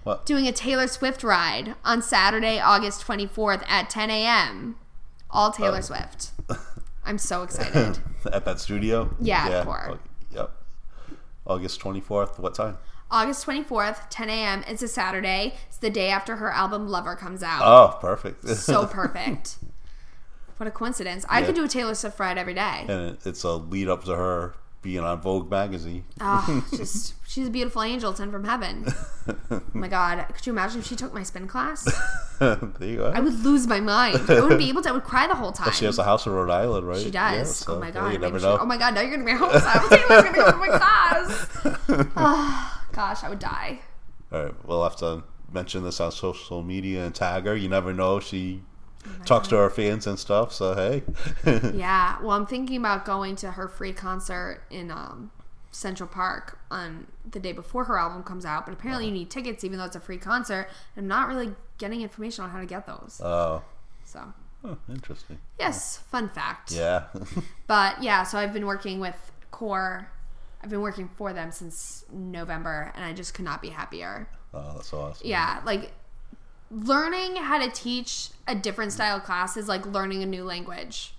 [0.06, 0.26] What?
[0.26, 4.78] doing a Taylor Swift ride on Saturday, August 24th at 10 a.m.
[5.30, 5.82] All Taylor Oh.
[5.82, 6.32] Swift.
[7.06, 8.00] I'm so excited.
[8.32, 9.14] At that studio?
[9.20, 9.98] Yeah, of course.
[10.32, 10.52] Yep.
[11.46, 12.40] August 24th.
[12.40, 12.78] What time?
[13.12, 14.64] August 24th, 10 a.m.
[14.68, 15.54] It's a Saturday.
[15.68, 17.62] It's the day after her album Lover comes out.
[17.64, 18.48] Oh, perfect.
[18.58, 19.58] so perfect.
[20.58, 21.26] What a coincidence.
[21.30, 21.46] I Yeah.
[21.48, 22.86] could do a Taylor Swift ride every day.
[22.88, 24.56] and it's a lead up to her
[24.86, 26.06] being on Vogue magazine.
[26.22, 28.86] Oh, just she's a beautiful angel sent from heaven.
[29.50, 31.84] Oh my god, could you imagine if she took my spin class?
[32.40, 33.08] there you go.
[33.14, 34.22] I would lose my mind.
[34.30, 34.90] I wouldn't be able to.
[34.90, 35.74] I would cry the whole time.
[35.74, 37.00] she has a house in Rhode Island, right?
[37.02, 37.56] She Yeah, does.
[37.58, 38.14] so, oh my yeah, god.
[38.14, 38.60] you never she- know.
[38.62, 38.94] oh my god.
[38.94, 39.52] Now you're gonna be home.
[39.52, 42.10] So Taylor's gonna come to my class.
[42.16, 43.80] Oh, gosh, I would die.
[44.32, 47.56] All right, we'll have to mention this on social media and tag her.
[47.56, 48.20] You never know.
[48.20, 48.62] She
[49.26, 50.54] talks to her fans and stuff.
[50.54, 51.04] So hey,
[51.74, 52.18] Yeah.
[52.22, 55.32] Well, I'm thinking about going to her free concert in um,
[55.72, 58.66] Central Park on the day before her album comes out.
[58.66, 60.70] But apparently, you need tickets, even though it's a free concert.
[60.98, 63.20] I'm not really getting information on how to get those.
[63.24, 63.62] oh,
[64.06, 64.34] So,
[64.90, 65.38] interesting.
[65.60, 66.72] yes, fun fact.
[66.72, 67.04] Yeah,
[67.68, 70.10] But yeah, so I've been working with Core.
[70.64, 74.28] I've been working for them since November, and I just could not be happier.
[74.54, 75.28] oh, that's awesome.
[75.28, 75.92] Yeah, like
[76.72, 81.14] learning how to teach a different style class is like learning a new language.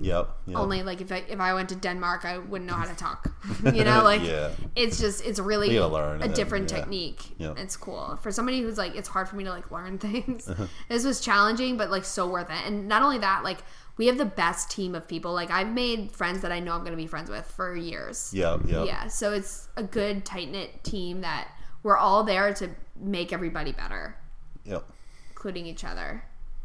[0.00, 0.28] Yep.
[0.46, 0.56] yep.
[0.56, 3.32] Only like if I if I went to Denmark, I wouldn't know how to talk.
[3.74, 4.50] you know, like Yeah.
[4.76, 6.76] it's just it's really a it, different yeah.
[6.78, 7.34] technique.
[7.38, 7.54] Yeah.
[7.56, 10.48] It's cool for somebody who's like it's hard for me to like learn things.
[10.48, 10.66] Uh-huh.
[10.88, 12.64] this was challenging, but like so worth it.
[12.66, 13.58] And not only that, like
[13.96, 15.32] we have the best team of people.
[15.32, 18.32] Like I've made friends that I know I'm going to be friends with for years.
[18.32, 18.86] Yeah, Yep.
[18.86, 21.48] Yeah, so it's a good tight knit team that
[21.82, 24.16] we're all there to make everybody better,
[24.64, 24.84] Yep.
[25.30, 26.24] including each other.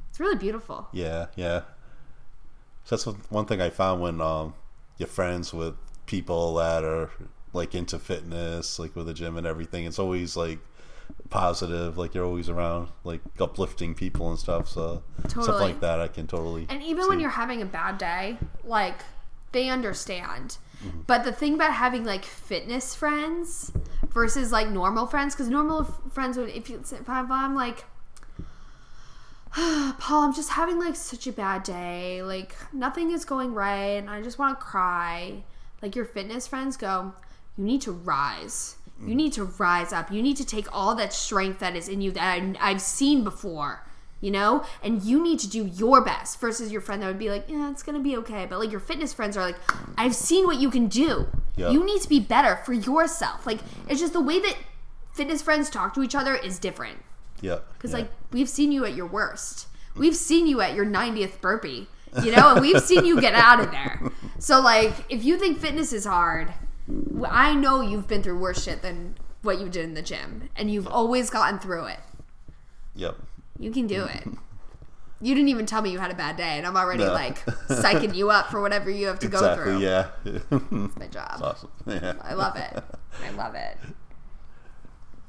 [0.09, 0.87] It's really beautiful.
[0.91, 1.61] Yeah, yeah.
[2.85, 4.53] So that's one- thing I found when um,
[4.97, 7.09] you're friends with people that are
[7.53, 9.85] like into fitness, like with the gym and everything.
[9.85, 10.59] It's always like
[11.29, 14.67] positive, like you're always around like uplifting people and stuff.
[14.67, 16.65] So stuff like that, I can totally.
[16.69, 18.97] And even when you're having a bad day, like
[19.51, 20.57] they understand.
[20.83, 21.01] Mm-hmm.
[21.07, 23.71] But the thing about having like fitness friends
[24.09, 27.85] versus like normal friends, because normal friends would, if you, if I'm, like,
[29.53, 32.23] Paul, I'm just having like such a bad day.
[32.23, 35.43] Like nothing is going right, and I just want to cry.
[35.81, 37.13] Like your fitness friends go,
[37.57, 38.77] you need to rise.
[39.05, 40.11] You need to rise up.
[40.11, 43.23] You need to take all that strength that is in you that I, I've seen
[43.23, 43.85] before,
[44.23, 46.39] you know, and you need to do your best.
[46.39, 48.45] Versus your friend that would be like, yeah, it's gonna be okay.
[48.49, 49.57] But like your fitness friends are like,
[49.97, 51.27] I've seen what you can do.
[51.57, 51.71] Yeah.
[51.71, 53.45] You need to be better for yourself.
[53.45, 53.59] Like
[53.89, 54.55] it's just the way that
[55.13, 56.99] fitness friends talk to each other is different.
[57.41, 57.97] yeah, Because yeah.
[57.97, 59.67] like we've seen you at your worst.
[59.95, 61.87] We've seen you at your 90th burpee.
[62.23, 63.99] You know, and we've seen you get out of there.
[64.39, 66.53] So like if you think fitness is hard,
[67.27, 70.71] I know you've been through worse shit than what you did in the gym and
[70.71, 71.99] you've always gotten through it.
[72.95, 73.17] yep,
[73.59, 74.27] You can do it.
[75.21, 77.13] You didn't even tell me you had a bad day and I'm already No.
[77.13, 79.63] like psyching you up for whatever you have to go exactly.
[79.63, 79.79] through.
[79.79, 81.39] Yeah, It's my job.
[81.41, 81.71] awesome.
[81.85, 82.13] Yeah.
[82.21, 82.83] I love it.
[83.25, 83.77] I love it.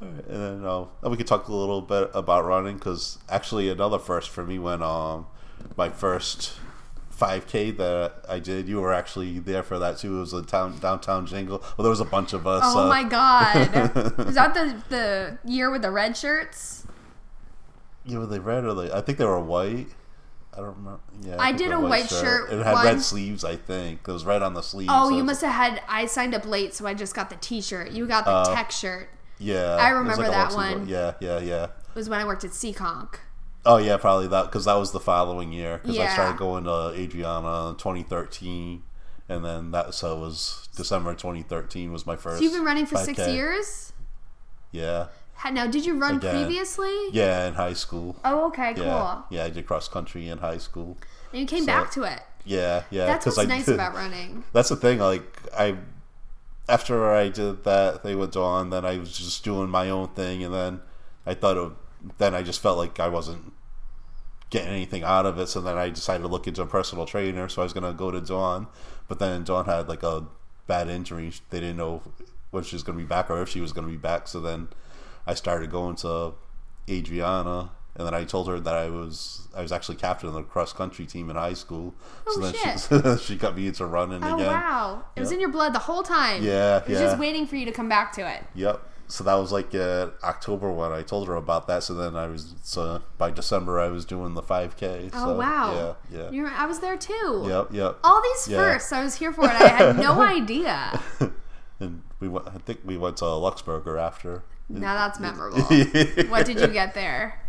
[0.00, 4.30] And then uh, we could talk a little bit about running because actually another first
[4.30, 5.26] for me when um
[5.76, 6.54] my first
[7.16, 10.16] 5K that I did, you were actually there for that too.
[10.16, 11.58] It was a town downtown jingle.
[11.78, 12.62] Well, there was a bunch of us.
[12.66, 13.54] Oh uh, my god.
[14.18, 16.83] Was that the the year with the red shirts?
[18.04, 18.92] Yeah, were they red or they?
[18.92, 19.88] I think they were white.
[20.52, 21.00] I don't remember.
[21.22, 23.44] Yeah, I think did a white shirt It had red sleeves.
[23.44, 24.90] I think it was red on the sleeves.
[24.94, 25.82] Oh, so you must have had.
[25.88, 27.90] I signed up late, so I just got the T-shirt.
[27.90, 28.54] You got the Oh.
[28.54, 29.08] tech shirt.
[29.38, 30.86] Yeah, I remember like that one.
[30.86, 31.64] Yeah, yeah, yeah.
[31.64, 33.16] It was when I worked at Seekonk.
[33.66, 36.92] Oh yeah, probably that because that was the following year because I started going to
[36.94, 38.82] Adriana in 2013,
[39.28, 42.38] and then that so it was December 2013 was my first.
[42.38, 43.34] So you've been running for six 5K.
[43.34, 43.92] years.
[44.70, 45.06] Yeah,
[45.52, 46.34] Now, did you run Again.
[46.46, 47.08] previously?
[47.12, 48.16] yeah, in high school.
[48.24, 48.84] Oh, okay, cool.
[48.86, 50.96] Yeah, yeah, I did cross country in high school.
[51.32, 52.20] And you came So- back to it.
[52.46, 53.06] Yeah, yeah.
[53.06, 54.44] That's what's I nice did- about running.
[54.52, 54.98] That's the thing.
[55.00, 55.24] Like
[55.56, 55.76] I,
[56.68, 60.42] after I did that thing with Dawn, then I was just doing my own thing,
[60.44, 60.80] and then
[61.26, 61.72] I thought, it,
[62.18, 63.52] then I just felt like I wasn't
[64.50, 65.48] getting anything out of it.
[65.48, 67.48] So then I decided to look into a personal trainer.
[67.48, 68.66] So I was gonna go to Dawn,
[69.08, 70.24] but then Dawn had like a
[70.66, 71.32] bad injury.
[71.50, 72.02] They didn't know
[72.50, 74.28] when she was gonna be back or if she was gonna be back.
[74.28, 74.68] So then
[75.26, 76.34] I started going to
[76.88, 77.70] Adriana.
[77.96, 80.72] And then I told her that I was I was actually captain of the cross
[80.72, 81.94] country team in high school.
[82.26, 82.50] Oh, so
[82.98, 84.32] then she, she got me into running again.
[84.32, 84.46] Oh again.
[84.48, 85.04] wow!
[85.14, 86.42] It was in your blood the whole time.
[86.42, 87.04] Yeah, It was yeah.
[87.04, 88.42] just waiting for you to come back to it.
[88.56, 88.82] Yep.
[89.06, 91.84] So that was like uh, October when I told her about that.
[91.84, 95.10] So then I was so by December I was doing the 5K.
[95.14, 95.96] Oh so, wow!
[96.10, 96.30] Yeah, yeah.
[96.32, 97.44] You're, I was there too.
[97.46, 97.98] Yep, yep.
[98.02, 98.56] All these Yeah.
[98.56, 99.50] firsts, I was here for it.
[99.52, 101.00] I had no idea.
[101.78, 102.48] and we went.
[102.48, 104.42] I think we went to Luxe Burger after.
[104.68, 105.60] Now that's memorable.
[106.28, 107.40] What did you get there?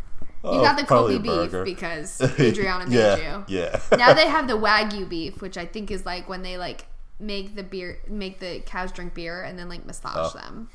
[0.44, 3.16] You Oh, got the Kobe beef because Adriana made yeah,
[3.48, 3.58] you.
[3.60, 3.80] Yeah.
[3.98, 6.86] Now they have the Wagyu beef, which I think is like when they like
[7.20, 10.38] make the beer, make the cows drink beer and then like massage Oh.
[10.38, 10.70] them.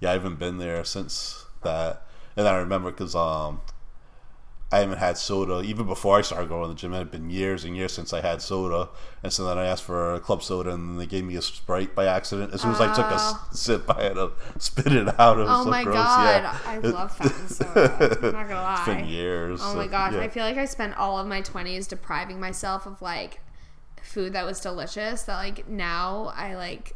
[0.00, 2.02] yeah, I haven't been there since that.
[2.36, 3.60] And I remember because um,
[4.74, 6.92] I haven't had soda even before I started going to the gym.
[6.94, 8.88] It had been years and years since I had soda,
[9.22, 11.94] and so then I asked for a club soda, and they gave me a sprite
[11.94, 12.52] by accident.
[12.52, 13.48] As soon as I took a Oh.
[13.52, 15.38] sip, I had to spit it out.
[15.38, 15.96] It was Oh so my gross.
[15.96, 16.58] god, Yeah.
[16.66, 18.18] I love fountain soda.
[18.22, 18.74] I'm not gonna lie.
[18.86, 19.60] It's been years.
[19.62, 20.20] Oh so, my gosh, yeah.
[20.20, 23.40] I feel like I spent all of my 20s depriving myself of like
[24.02, 26.94] food that was delicious that like now I like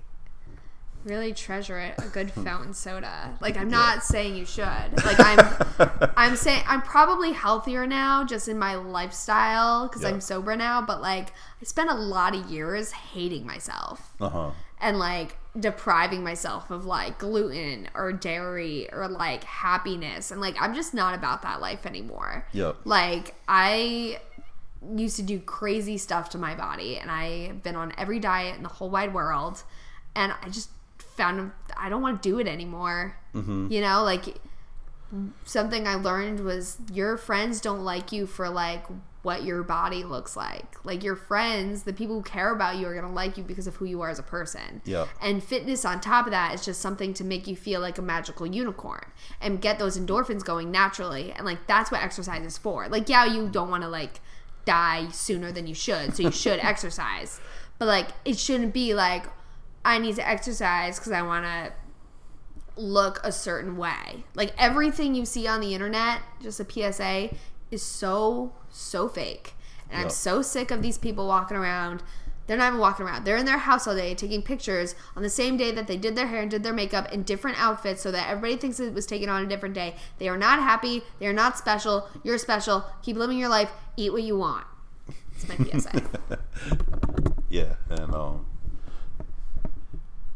[1.09, 3.37] really treasure it a good fountain soda.
[3.41, 4.65] Like I'm not saying you should.
[5.05, 10.11] Like I'm I'm saying I'm probably healthier now just in my lifestyle cuz Yeah.
[10.11, 14.51] I'm sober now, but like I spent a lot of years hating myself Uh-huh.
[14.81, 20.75] and like depriving myself of like gluten or dairy or like happiness and like I'm
[20.75, 22.47] just not about that life anymore.
[22.53, 22.77] Yep.
[22.85, 24.21] Like I
[24.95, 28.63] used to do crazy stuff to my body and I've been on every diet in
[28.63, 29.65] the whole wide world
[30.15, 30.71] and I just
[31.19, 33.19] found I don't want to do it anymore.
[33.35, 33.71] Mm-hmm.
[33.71, 34.39] You know, like
[35.45, 38.85] something I learned was your friends don't like you for like
[39.23, 40.83] what your body looks like.
[40.85, 43.67] Like your friends, the people who care about you are going to like you because
[43.67, 44.81] of who you are as a person.
[44.85, 45.07] Yeah.
[45.21, 48.03] And fitness on top of that is just something to make you feel like a
[48.03, 49.05] magical unicorn
[49.41, 51.33] and get those endorphins going naturally.
[51.33, 52.89] And like that's what exercise is for.
[52.89, 54.21] Like yeah, you don't want to like
[54.65, 57.41] die sooner than you should, so you should exercise.
[57.79, 59.27] But like it shouldn't be like
[59.85, 61.73] I need to exercise cuz I want to
[62.77, 64.25] look a certain way.
[64.35, 67.35] Like everything you see on the internet, just a PSA,
[67.71, 69.55] is so so fake.
[69.91, 72.03] And I'm so sick of these people walking around.
[72.47, 73.25] They're not even walking around.
[73.25, 76.17] They're in their house all day taking pictures on the same day that they did
[76.17, 79.05] their hair and did their makeup in different outfits so that everybody thinks it was
[79.07, 79.95] taken on a different day.
[80.19, 81.03] They are not happy.
[81.19, 82.09] They are not special.
[82.23, 82.85] You're special.
[83.03, 83.71] Keep living your life.
[83.97, 84.67] Eat what you want.
[85.35, 86.03] It's my PSA.
[87.51, 88.45] Yeah, and um.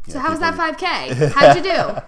[0.07, 1.31] So how was that 5K?
[1.33, 2.01] How'd you do?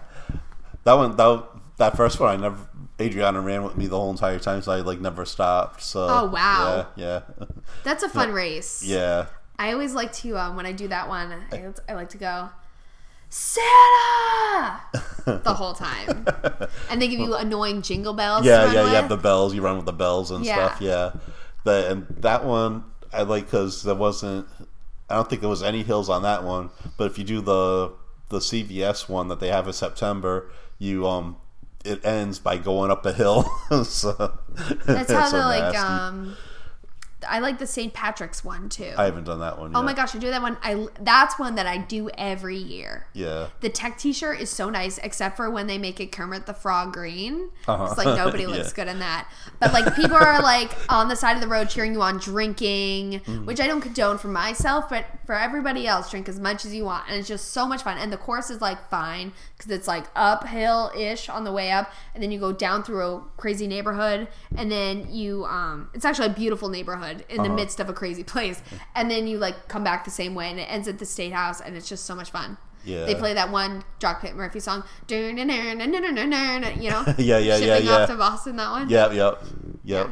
[0.84, 1.44] That one, that
[1.78, 2.58] that first one, I never.
[3.02, 5.82] Adriana ran with me the whole entire time, so I like never stopped.
[5.82, 6.08] So.
[6.08, 6.88] Oh, wow.
[6.96, 7.48] Yeah, yeah,
[7.84, 8.84] That's a fun race.
[8.86, 9.26] yeah.
[9.58, 11.34] I always like to um, when I do that one.
[11.52, 12.50] I, I like to go
[13.30, 14.80] Santa
[15.44, 16.26] the whole time,
[16.90, 18.46] and they give you annoying jingle bells.
[18.46, 19.54] Yeah, yeah, you have the bells.
[19.56, 20.68] You run with the bells and Yeah.
[20.68, 20.82] stuff.
[20.82, 21.12] Yeah,
[21.64, 24.48] the, and that one I like because there wasn't.
[25.10, 26.70] I don't think there was any hills on that one.
[26.98, 27.94] But if you do the
[28.30, 31.38] the CVS one that they have in September, you um
[31.84, 33.44] it ends by going up a hill.
[33.84, 34.40] so
[34.86, 36.36] That's how so the like um.
[37.28, 37.94] I like the St.
[37.94, 38.94] Patrick's one too.
[38.98, 39.72] I haven't done that one.
[39.72, 39.78] Yet.
[39.78, 40.58] oh my gosh, I do that one.
[40.62, 43.08] I that's one that I do every year.
[43.14, 43.48] Yeah.
[43.62, 46.94] The tech T-shirt is so nice, except for when they make it Kermit the Frog
[46.94, 47.50] green.
[47.68, 47.86] Uh-huh.
[47.86, 48.86] It's like nobody looks Yeah.
[48.86, 49.30] good in that.
[49.60, 53.20] But like people are like on the side of the road cheering you on, drinking,
[53.26, 53.46] Mm-hmm.
[53.46, 56.86] which I don't condone for myself, but for everybody else, drink as much as you
[56.86, 57.98] want, and it's just so much fun.
[57.98, 61.92] And the course is like fine because it's like uphill ish on the way up,
[62.14, 66.28] and then you go down through a crazy neighborhood, and then you um, it's actually
[66.28, 67.54] a beautiful neighborhood in the Uh-huh.
[67.56, 68.62] midst of a crazy place,
[68.96, 71.34] and then you like come back the same way, and it ends at the state
[71.34, 72.58] house, and it's just so much fun.
[72.84, 73.06] Yeah.
[73.06, 77.92] They play that one Dropkick Murphy song, you know, Yeah, yeah, yeah, shipping yeah.
[77.98, 78.56] off to Boston.
[78.58, 78.90] That one.
[78.90, 79.44] Yep, yep,
[79.84, 80.10] yep.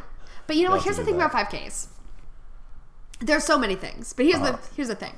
[0.48, 0.84] But you know what?
[0.84, 1.30] Here's the thing that.
[1.32, 1.88] about 5Ks.
[3.20, 4.52] There's so many things, but here's Uh-huh.
[4.54, 5.18] the here's the thing.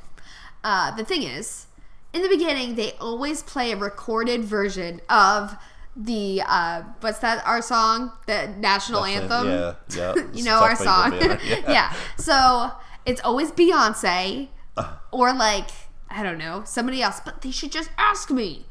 [0.63, 1.67] Uh, the thing is,
[2.13, 5.55] in the beginning, they always play a recorded version of
[5.95, 7.45] the uh, what's that?
[7.45, 9.21] Our song, the national That's it.
[9.23, 9.47] anthem.
[9.47, 9.75] Yeah,
[10.15, 10.27] yeah.
[10.33, 11.11] you know our song.
[11.11, 11.93] that, yeah.
[12.17, 12.71] So
[13.05, 14.49] it's always Beyonce
[15.11, 15.69] or like
[16.09, 18.65] I don't know somebody else, but they should just ask me.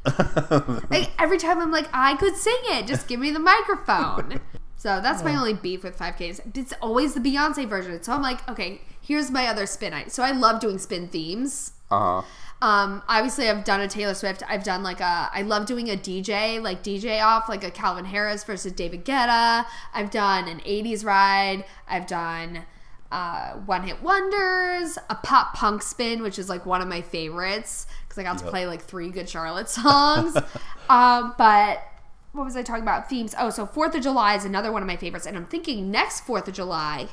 [0.89, 4.39] like every time I'm like I could sing it, just give me the microphone.
[4.77, 6.55] So that's my only beef with 5Ks.
[6.55, 8.03] It's always the Beyonce version.
[8.03, 9.93] So I'm like, okay, here's my other spin.
[9.93, 11.71] I so I love doing spin themes.
[11.89, 12.27] Uh huh.
[12.65, 14.41] Um, obviously, I've done a Taylor Swift.
[14.49, 15.29] I've done like a.
[15.31, 19.67] I love doing a DJ, like DJ off, like a Calvin Harris versus David Guetta.
[19.93, 21.63] I've done an '80s ride.
[21.87, 22.65] I've done
[23.11, 27.85] uh, one hit wonders, a pop punk spin, which is like one of my favorites
[28.01, 30.35] because I got to play like three Good Charlotte songs.
[30.89, 31.83] um, but
[32.31, 33.11] what was I talking about?
[33.11, 33.35] Themes.
[33.37, 36.21] Oh, so Fourth of July is another one of my favorites, and I'm thinking next
[36.21, 37.09] Fourth of July,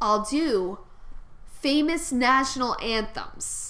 [0.00, 0.78] I'll do
[1.50, 3.63] famous national anthems.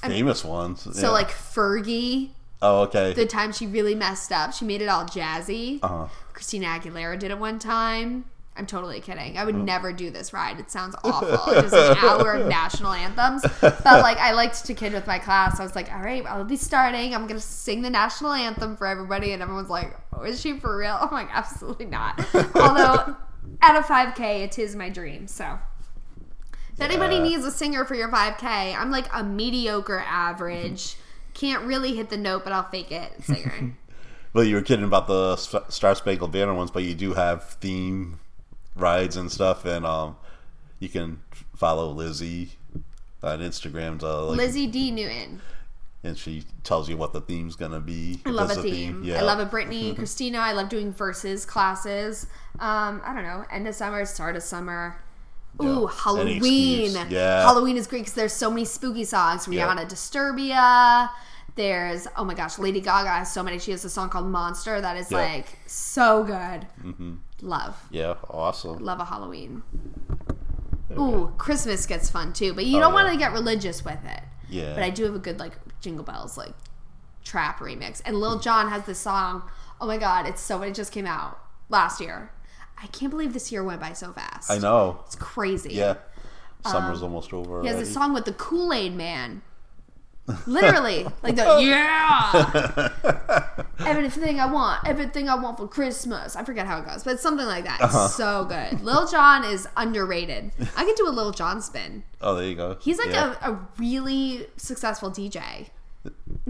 [0.00, 0.82] Famous ones.
[0.96, 1.10] So yeah.
[1.10, 2.30] like Fergie,
[2.62, 3.12] Oh, okay.
[3.12, 5.78] the time she really messed up, she made it all jazzy.
[5.82, 6.06] Uh huh.
[6.32, 8.24] Christina Aguilera did it one time.
[8.56, 9.38] I'm totally kidding.
[9.38, 9.58] I would Oh.
[9.62, 10.58] never do this ride.
[10.58, 11.52] It sounds awful.
[11.54, 13.42] Just an hour of national anthems.
[13.60, 15.60] But like I liked to kid with my class.
[15.60, 17.14] I was like, all right, I'll be starting.
[17.14, 20.76] I'm gonna sing the national anthem for everybody, and everyone's like, oh, is she for
[20.76, 20.96] real?
[21.00, 22.18] I'm like, absolutely not.
[22.56, 23.14] Although
[23.62, 25.26] at a 5K, it is my dream.
[25.28, 25.58] So.
[26.78, 27.22] If anybody Yeah.
[27.22, 30.96] needs a singer for your 5K, I'm like a mediocre average.
[31.34, 33.74] Can't really hit the note, but I'll fake it singer.
[34.34, 38.20] Well, you were kidding about the Star Spangled Banner ones, but you do have theme
[38.76, 40.16] rides and stuff, and um,
[40.78, 41.20] you can
[41.56, 42.50] follow Lizzie
[43.22, 44.90] on Instagram to like, Lizzie D.
[44.90, 45.40] Newton.
[46.04, 48.20] and she tells you what the theme's gonna be.
[48.26, 49.02] I love a There's theme.
[49.02, 49.18] Yeah.
[49.18, 50.38] I love a Brittany, Christina.
[50.38, 52.26] I love doing verses classes.
[52.60, 53.44] Um, I don't know.
[53.50, 55.00] End of summer, start of summer.
[55.62, 56.02] Ooh, Yeah.
[56.04, 56.92] Halloween.
[57.10, 57.42] Yeah.
[57.42, 59.46] Halloween is great because there's so many spooky songs.
[59.46, 61.10] Rihanna Disturbia.
[61.56, 63.58] There's oh my gosh, Lady Gaga has so many.
[63.58, 65.18] She has a song called Monster that is Yeah.
[65.18, 66.66] like so good.
[66.84, 67.14] Mm-hmm.
[67.42, 67.76] Love.
[67.90, 68.78] Yeah, awesome.
[68.78, 69.62] Love a Halloween.
[70.96, 73.02] Ooh, Christmas gets fun too, but you Oh, don't yeah.
[73.02, 74.20] want to get religious with it.
[74.48, 74.74] Yeah.
[74.74, 76.54] But I do have a good like Jingle Bells like
[77.24, 79.42] trap remix, and Lil Jon has this song.
[79.80, 81.38] Oh my god, it's so it just came out
[81.68, 82.30] last year.
[82.82, 84.50] I can't believe this year went by so fast.
[84.50, 85.00] I know.
[85.06, 85.74] it's crazy.
[85.74, 85.94] Yeah.
[86.66, 87.58] Summer's almost over.
[87.58, 87.90] Um, he has already.
[87.90, 89.42] a song with the Kool Aid Man.
[90.46, 92.90] Literally, like the yeah,
[93.86, 96.36] everything I want, everything I want for Christmas.
[96.36, 97.80] I forget how it goes, but it's something like that.
[97.80, 98.08] Uh-huh.
[98.08, 98.82] so good.
[98.82, 100.52] Lil Jon is underrated.
[100.76, 102.02] I could do a Lil Jon spin.
[102.20, 102.76] Oh, there you go.
[102.78, 103.36] He's like Yeah.
[103.40, 105.68] a, a really successful DJ.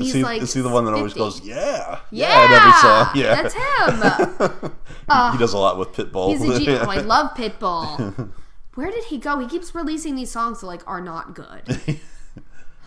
[0.01, 1.19] Is He's he, like is he the one that always 50.
[1.21, 3.09] goes, yeah, Yeah, in every song?
[3.15, 4.71] Yeah, that's him.
[5.09, 6.31] Uh, he does a lot with Pitbull.
[6.31, 6.71] He's a G.
[6.81, 8.31] Oh, I love Pitbull.
[8.75, 9.39] Where did he go?
[9.39, 11.63] He keeps releasing these songs that like are not good.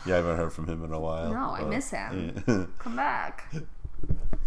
[0.05, 1.29] yeah, I haven't heard from him in a while.
[1.31, 2.43] No, I miss him.
[2.47, 2.65] Yeah.
[2.79, 3.51] Come back.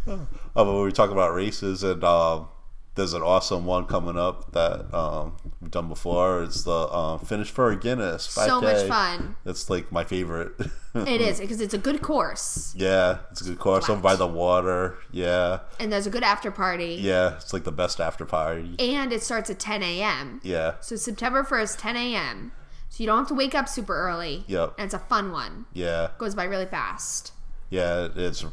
[0.07, 2.49] Oh, but we were talking about races, and um,
[2.95, 6.43] there's an awesome one coming up that um, we've done before.
[6.45, 8.27] It's the um, Finish for a Guinness.
[8.37, 8.47] 5K.
[8.47, 9.37] So much fun.
[9.45, 10.53] It's like my favorite.
[10.97, 14.29] It is because it's a good course yeah, it's a good course over by the
[14.29, 14.97] water.
[15.11, 16.99] Yeah, and there's a good after party.
[17.01, 18.77] yeah, it's like the best after party.
[18.79, 20.41] And it starts at 10 a.m.
[20.45, 22.53] Yeah, So September 1st, 10 a.m.
[22.91, 24.45] So you don't have to wake up super early.
[24.47, 24.75] Yep.
[24.79, 25.67] And it's a fun one.
[25.73, 27.33] yeah, Goes by really fast.
[27.71, 28.07] yeah.
[28.15, 28.45] It's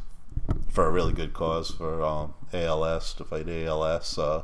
[0.71, 4.17] for a really good cause for um, ALS to fight ALS.
[4.17, 4.43] Uh,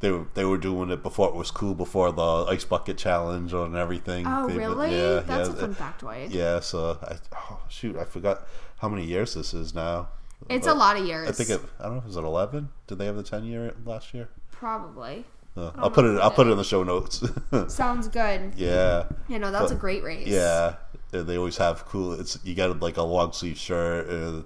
[0.00, 3.52] they were they were doing it before it was cool, before the ice bucket challenge
[3.52, 4.26] and everything.
[4.26, 4.90] Oh, They- really?
[4.96, 5.54] Yeah, That's yeah.
[5.54, 6.32] a fun factoid.
[6.32, 8.46] Yeah, so I oh, shoot, I forgot
[8.78, 10.08] how many years this is now.
[10.50, 11.28] It's But a lot of years.
[11.28, 11.60] I think it.
[11.80, 12.02] I don't know.
[12.08, 12.68] Is it eleven?
[12.86, 14.28] Did they have the ten year last year?
[14.50, 15.24] Probably.
[15.56, 16.20] Uh, I'll put it.
[16.20, 17.24] I'll they put it in the show notes.
[17.68, 18.52] Sounds good.
[18.56, 20.26] yeah, You know, that's But- a great race.
[20.28, 20.74] yeah.
[21.14, 22.12] And They always have cool.
[22.20, 24.10] It's you got like a long sleeve shirt.
[24.10, 24.42] Uh,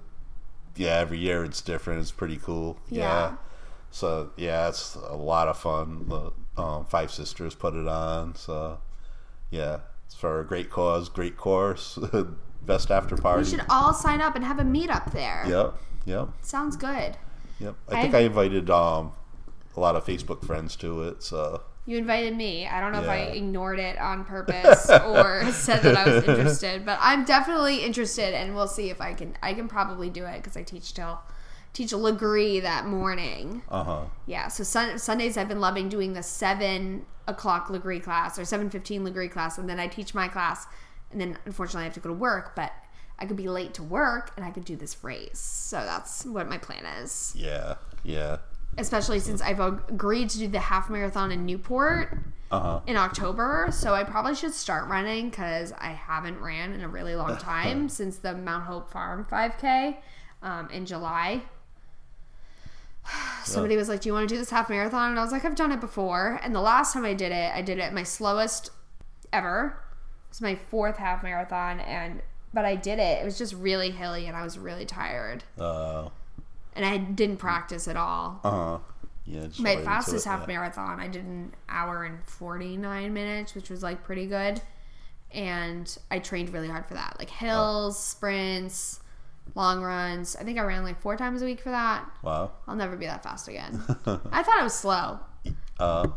[0.81, 2.01] yeah, every year it's different.
[2.01, 2.77] It's pretty cool.
[2.89, 3.01] Yeah.
[3.01, 3.35] Yeah.
[3.91, 6.05] So yeah, it's a lot of fun.
[6.07, 8.35] The um, Five Sisters put it on.
[8.35, 8.79] So
[9.49, 11.99] yeah, it's for a great cause, great course,
[12.65, 13.43] best after party.
[13.43, 15.43] We should all sign up and have a meetup there.
[15.47, 15.75] Yep.
[16.05, 16.29] Yep.
[16.41, 17.17] Sounds good.
[17.59, 17.75] Yep.
[17.89, 19.11] I think I- I invited um
[19.75, 21.23] a lot of Facebook friends to it.
[21.23, 22.67] So You invited me.
[22.67, 26.85] I don't know if I ignored it on purpose or said that I was interested,
[26.85, 29.35] but I'm definitely interested, and we'll see if I can.
[29.41, 31.19] I can probably do it because I teach till
[31.73, 33.63] teach Lagree that morning.
[33.69, 34.03] uh huh.
[34.27, 38.69] Yeah, so sun, Sundays I've been loving doing the seven o'clock Lagree class or seven
[38.69, 40.67] fifteen Lagree class, and then I teach my class,
[41.11, 42.73] and then unfortunately I have to go to work, but
[43.21, 45.39] I could be late to work and I could do this race.
[45.39, 47.33] So that's what my plan is.
[47.37, 47.75] Yeah.
[48.03, 48.37] Yeah.
[48.77, 52.17] Especially since I've agreed to do the half marathon in Newport
[52.51, 52.79] Uh huh.
[52.87, 57.15] in October, so I probably should start running because I haven't ran in a really
[57.15, 59.97] long time since the Mount Hope Farm 5K
[60.41, 61.41] um, in July.
[63.43, 65.43] Somebody was like, "Do you want to do this half marathon?" And I was like,
[65.45, 68.03] "I've done it before." And the last time I did it, I did it my
[68.03, 68.69] slowest
[69.33, 69.77] ever.
[70.29, 72.21] It's my fourth half marathon, and
[72.53, 73.21] but I did it.
[73.21, 76.09] It was just really hilly, and I was really tired, Uh
[76.73, 78.39] and I didn't practice at all.
[78.43, 78.77] Uh huh.
[79.25, 79.47] Yeah.
[79.59, 80.47] My right fastest it, half yeah.
[80.47, 84.61] marathon, I did an hour and 49 minutes, which was like pretty good.
[85.31, 87.15] And I trained really hard for that.
[87.17, 88.99] Like hills, sprints,
[89.55, 90.35] long runs.
[90.35, 92.09] I think I ran like four times a week for that.
[92.23, 92.51] Wow.
[92.67, 93.81] I'll never be that fast again.
[94.05, 95.19] I thought I was slow.
[95.79, 96.07] Uh.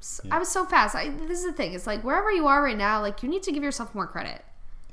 [0.00, 0.94] S- I was so fast.
[0.94, 1.72] I, this is the thing.
[1.72, 4.44] It's like wherever you are right now, like you need to give yourself more credit.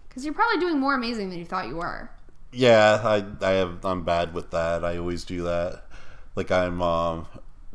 [0.08, 2.10] Because you're probably doing more amazing than you thought you were.
[2.56, 4.84] Yeah, I I have I'm bad with that.
[4.86, 5.84] I always do that.
[6.36, 7.28] Like I'm um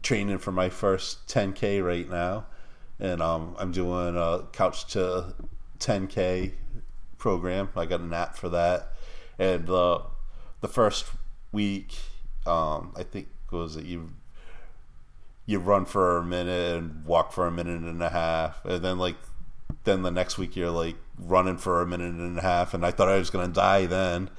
[0.03, 2.47] training for my first 10k right now,
[2.99, 5.35] and um I'm doing a couch to
[5.79, 6.55] 10k
[7.19, 7.69] program.
[7.77, 8.93] I got an app for that,
[9.39, 10.03] and the
[10.63, 11.07] the first
[11.53, 11.97] week,
[12.47, 14.11] um I think was it you
[15.47, 18.99] you run for a minute and walk for a minute and a half, and then
[18.99, 19.17] like
[19.85, 22.91] then the next week you're like running for a minute and a half, and I
[22.91, 24.31] thought I was gonna die then.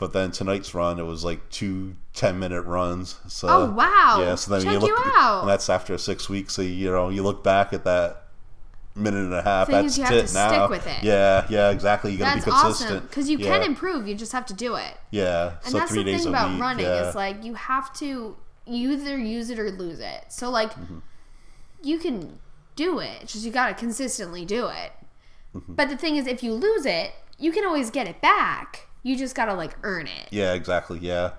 [0.00, 3.20] But then tonight's run, it was like two 10 minute runs.
[3.28, 4.16] So Oh, wow.
[4.20, 5.40] Yeah, so then Check you look, you out.
[5.42, 6.54] and that's after six weeks.
[6.54, 8.22] So you know, you look back at that
[8.94, 9.66] minute and a half.
[9.66, 10.48] Thing that's is you have it to now.
[10.48, 11.02] stick with it.
[11.04, 12.12] Yeah, yeah, exactly.
[12.12, 12.70] You got to be That's awesome.
[12.70, 14.08] consistent Because you yeah, can improve.
[14.08, 14.94] You just have to do it.
[15.10, 16.60] Yeah, And so that's the thing about week.
[16.60, 17.08] running yeah.
[17.10, 18.36] is like you have to
[18.66, 20.24] you either use it or lose it.
[20.30, 20.98] So like Mm-hmm.
[21.82, 22.38] you can
[22.74, 24.92] do it, it's just you gotta consistently do it.
[25.54, 25.74] Mm-hmm.
[25.74, 28.86] But the thing is, if you lose it, you can always get it back.
[29.02, 30.28] You just gotta like earn it.
[30.30, 30.98] Yeah, exactly.
[31.00, 31.32] Yeah,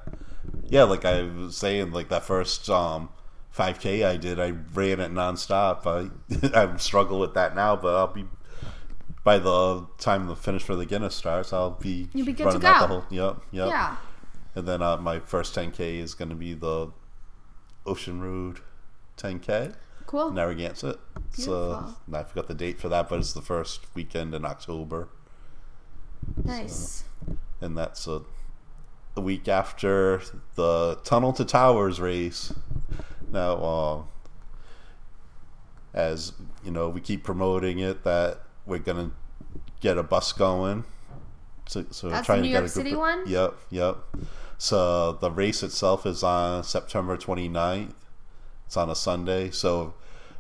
[0.66, 0.84] yeah.
[0.84, 3.10] Like I was saying, like that first um
[3.56, 5.86] 5K I did, I ran it nonstop.
[5.86, 6.10] I
[6.60, 8.26] I struggle with that now, but I'll be
[9.24, 12.46] by the time the finish for the Guinness starts, I'll be You'll be good to
[12.46, 12.94] running that the go.
[12.94, 13.06] whole.
[13.10, 13.68] Yep, yep.
[13.68, 13.96] Yeah.
[14.56, 16.92] And then uh, my first 10K is going to be the
[17.86, 18.60] Ocean Road
[19.18, 19.76] 10K.
[20.08, 20.32] Cool.
[20.32, 21.00] Narragansett.
[21.32, 25.08] So I forgot the date for that, but it's the first weekend in October.
[26.44, 27.04] Nice.
[27.62, 28.22] and that's a,
[29.16, 30.22] a week after
[30.56, 32.54] the Tunnel to Towers race.
[33.32, 34.02] Now, uh,
[35.94, 39.12] as you know, we keep promoting it that we're gonna
[39.80, 40.84] get a bus going
[41.68, 43.24] So, so That's trying the to New get York a group City of- one?
[43.28, 43.98] Yep, yep.
[44.58, 47.94] So the race itself is on September 29th.
[48.68, 49.50] It's on a Sunday.
[49.52, 49.96] So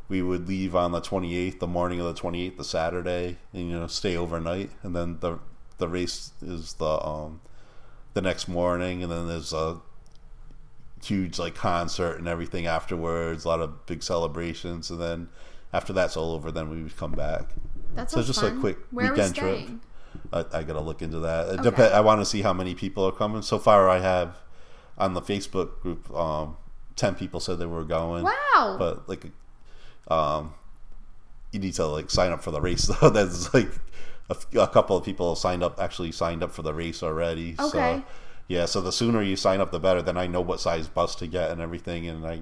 [0.08, 3.80] we would leave on the 28th, the morning of the 28th, the Saturday, and you
[3.80, 5.40] know stay overnight, and then the
[5.82, 7.42] the race is the um
[8.14, 9.82] the next morning, and then there's a
[11.04, 13.44] huge like concert and everything afterwards.
[13.44, 15.28] A lot of big celebrations, and then
[15.74, 17.50] after that's all over, then we would come back.
[17.96, 19.70] That's So just a quick Where weekend are we trip.
[20.32, 21.60] I, I gotta look into that.
[21.60, 21.64] Okay.
[21.64, 23.42] dep- I want to see how many people are coming.
[23.42, 24.38] So far, I have
[24.98, 26.58] on the Facebook group, um,
[26.96, 28.24] ten people said they were going.
[28.24, 28.76] Wow.
[28.78, 29.26] But like,
[30.10, 30.54] um,
[31.52, 33.10] you need to like sign up for the race though.
[33.10, 33.72] That's like
[34.32, 37.56] a, a couple of people signed up, actually signed up for the race already.
[37.60, 37.70] Okay.
[37.70, 38.04] So,
[38.48, 38.66] yeah.
[38.66, 40.02] So the sooner you sign up, the better.
[40.02, 42.42] Then I know what size bus to get and everything, and I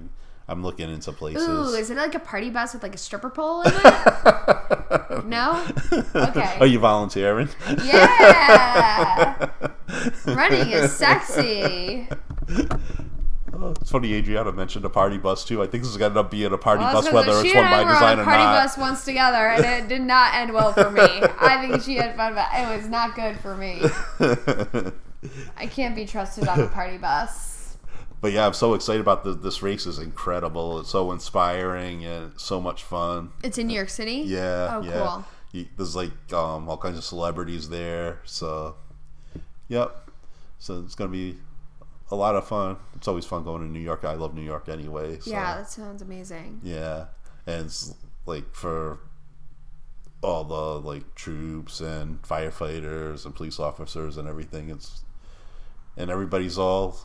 [0.50, 1.48] I'm looking into places.
[1.48, 5.24] Ooh, is it like a party bus with like a stripper pole in it?
[5.26, 5.64] no?
[6.12, 6.56] Okay.
[6.58, 7.48] Are you volunteering?
[7.84, 9.48] Yeah.
[10.26, 12.08] Running is sexy.
[13.62, 15.62] Oh, it's funny, Adriana mentioned a party bus too.
[15.62, 17.64] I think this is gonna end up being a party Well, bus, whether it's one
[17.70, 20.90] by design on a party bus once together, and it did not end well for
[20.90, 21.02] me.
[21.02, 23.82] I think she had fun, but it was not good for me.
[25.56, 27.76] I can't be trusted on a party bus.
[28.22, 29.36] but yeah, I'm so excited about this.
[29.36, 30.80] This race is incredible.
[30.80, 33.30] It's so inspiring and so much fun.
[33.42, 34.22] It's in New York City.
[34.26, 34.92] Yeah, Oh, yeah.
[34.92, 35.24] cool.
[35.52, 38.20] You, there's like um, all kinds of celebrities there.
[38.24, 38.76] So,
[39.68, 40.08] yep.
[40.58, 41.36] So it's gonna be
[42.10, 42.76] a lot of fun.
[42.96, 44.04] It's always fun going to New York.
[44.04, 45.18] I love New York anyway.
[45.20, 45.30] So.
[45.30, 46.60] Yeah, that sounds amazing.
[46.62, 47.06] Yeah,
[47.46, 47.94] and it's
[48.26, 48.98] like for
[50.22, 54.70] all the like troops and firefighters and police officers and everything.
[54.70, 55.02] It's
[55.96, 56.98] and everybody's all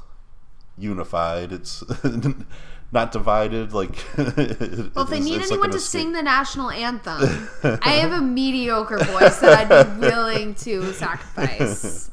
[0.78, 1.52] unified.
[1.52, 1.84] It's
[2.92, 3.74] not divided.
[3.74, 7.48] Like, Well, if they need it's like anyone to sing the national anthem,
[7.82, 12.10] I have a mediocre voice that I'd be willing to sacrifice.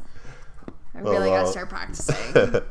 [0.95, 2.63] I really Well, gotta start practicing.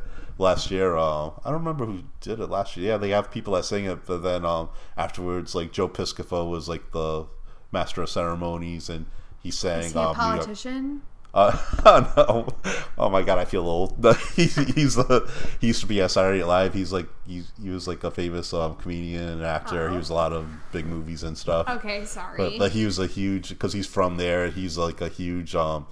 [0.42, 2.90] Last year, uh, I don't remember who did it last year.
[2.92, 6.68] Yeah, they have people that sing it, but then um, afterwards, like Joe Piscopo was
[6.68, 7.26] like the
[7.70, 9.06] master of ceremonies, and
[9.42, 9.80] he sang.
[9.84, 11.02] Is he a um, York- politician?
[11.34, 11.56] Uh,
[12.18, 12.46] no.
[12.98, 14.04] Oh my god, I feel old.
[14.36, 15.26] he's he's uh,
[15.62, 16.74] he used to be on Saturday Night Live.
[16.74, 19.88] He's like he's, he was like a famous um, comedian and actor.
[19.88, 19.98] He Oh.
[19.98, 21.66] was a lot of big movies and stuff.
[21.70, 22.36] Okay, sorry.
[22.36, 24.50] But, but he was a huge because he's from there.
[24.50, 25.86] He's like a huge um,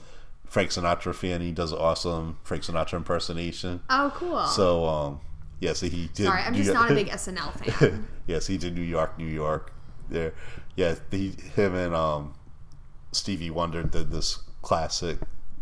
[0.50, 1.40] Frank Sinatra fan.
[1.40, 3.80] He does awesome Frank Sinatra impersonation.
[3.88, 4.44] oh, cool.
[4.46, 5.20] So um,
[5.60, 6.26] yeah, so he did.
[6.26, 8.08] sorry, I'm New just York- not a big SNL fan.
[8.26, 9.72] yes, he did New York, New York.
[10.10, 10.34] There,
[10.74, 12.34] yeah, he, him and um,
[13.12, 15.18] Stevie Wonder did this classic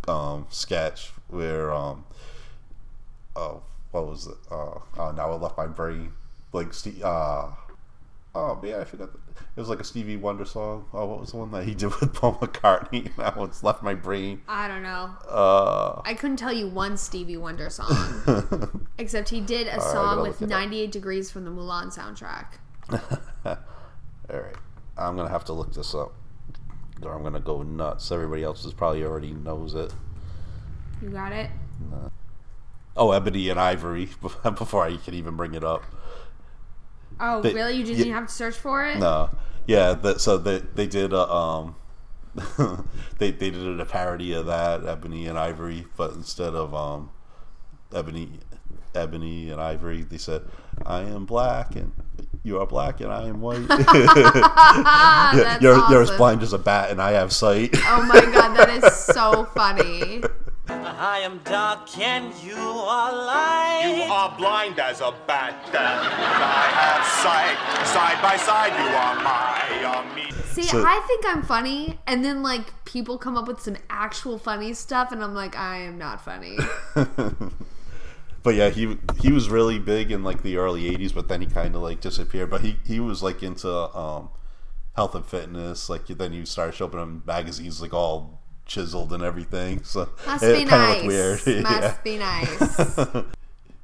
[0.08, 2.06] um, sketch where um,
[3.36, 4.38] oh, what was it?
[4.50, 6.12] Uh, oh, now it left my brain.
[6.52, 6.72] Like.
[7.04, 7.50] Uh,
[8.38, 9.12] oh man, I forgot.
[9.12, 9.18] The,
[9.56, 10.86] it was like a Stevie Wonder song.
[10.92, 13.10] Oh, what was the one that he did with Paul McCartney?
[13.16, 14.42] That one's left my brain.
[14.48, 15.10] I don't know.
[15.28, 20.16] Uh, I couldn't tell you one Stevie Wonder song, except he did a I song
[20.16, 20.60] gotta with look it up.
[20.60, 22.54] 98 Degrees from the Mulan soundtrack.
[23.44, 24.56] All right,
[24.96, 26.12] I'm gonna have to look this up,
[27.02, 28.12] or I'm gonna go nuts.
[28.12, 29.92] Everybody else is probably already knows it.
[31.02, 31.50] You got it?
[32.96, 34.08] Oh, Ebony and Ivory.
[34.42, 35.84] Before I can even bring it up.
[37.20, 37.74] Oh, They- really?
[37.74, 38.14] You didn't yeah.
[38.14, 38.98] have to search for it?
[38.98, 39.30] No,
[39.66, 39.94] yeah.
[39.94, 41.76] That, so they they did a um,
[43.18, 47.10] they they did a parody of that Ebony and Ivory, but instead of um,
[47.94, 48.30] Ebony,
[48.94, 50.42] Ebony and Ivory, they said,
[50.86, 51.92] "I am black and
[52.44, 53.66] you are black and I am white.
[54.90, 58.20] Ah, that's you're you're as blind as a bat and I have sight." Oh my
[58.20, 60.22] god, that is so funny.
[60.70, 64.04] I am dark and you are light.
[64.06, 67.86] You are blind as a bat, and I have sight.
[67.86, 70.30] Side by side, you are my me.
[70.44, 74.38] See, So- I think I'm funny, and then like people come up with some actual
[74.38, 76.58] funny stuff, and I'm like, I am not funny.
[78.42, 81.46] but yeah, he he was really big in like the early '80s, but then he
[81.46, 82.50] kind of like disappeared.
[82.50, 84.30] But he he was like into um,
[84.96, 85.88] health and fitness.
[85.88, 89.82] Like then he started showing up in magazines like all chiseled and everything.
[89.84, 90.94] So Must it be kinda nice.
[91.02, 91.46] looked weird.
[91.64, 91.96] Must yeah.
[92.04, 93.24] be nice.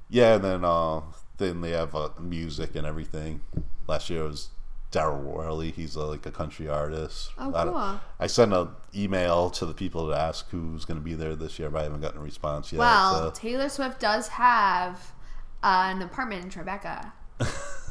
[0.09, 1.01] yeah, and then uh,
[1.39, 3.41] then they have uh, music and everything.
[3.89, 4.51] Last year it was
[4.93, 5.71] Daryl Worley.
[5.73, 7.31] He's uh, like a country artist.
[7.39, 8.01] Oh, I, cool.
[8.21, 11.59] I sent an email to the people to ask who's going to be there this
[11.59, 12.79] year, but I haven't gotten a response yet.
[12.79, 15.13] well, so- Taylor Swift does have
[15.63, 17.11] uh, an apartment in Tribeca.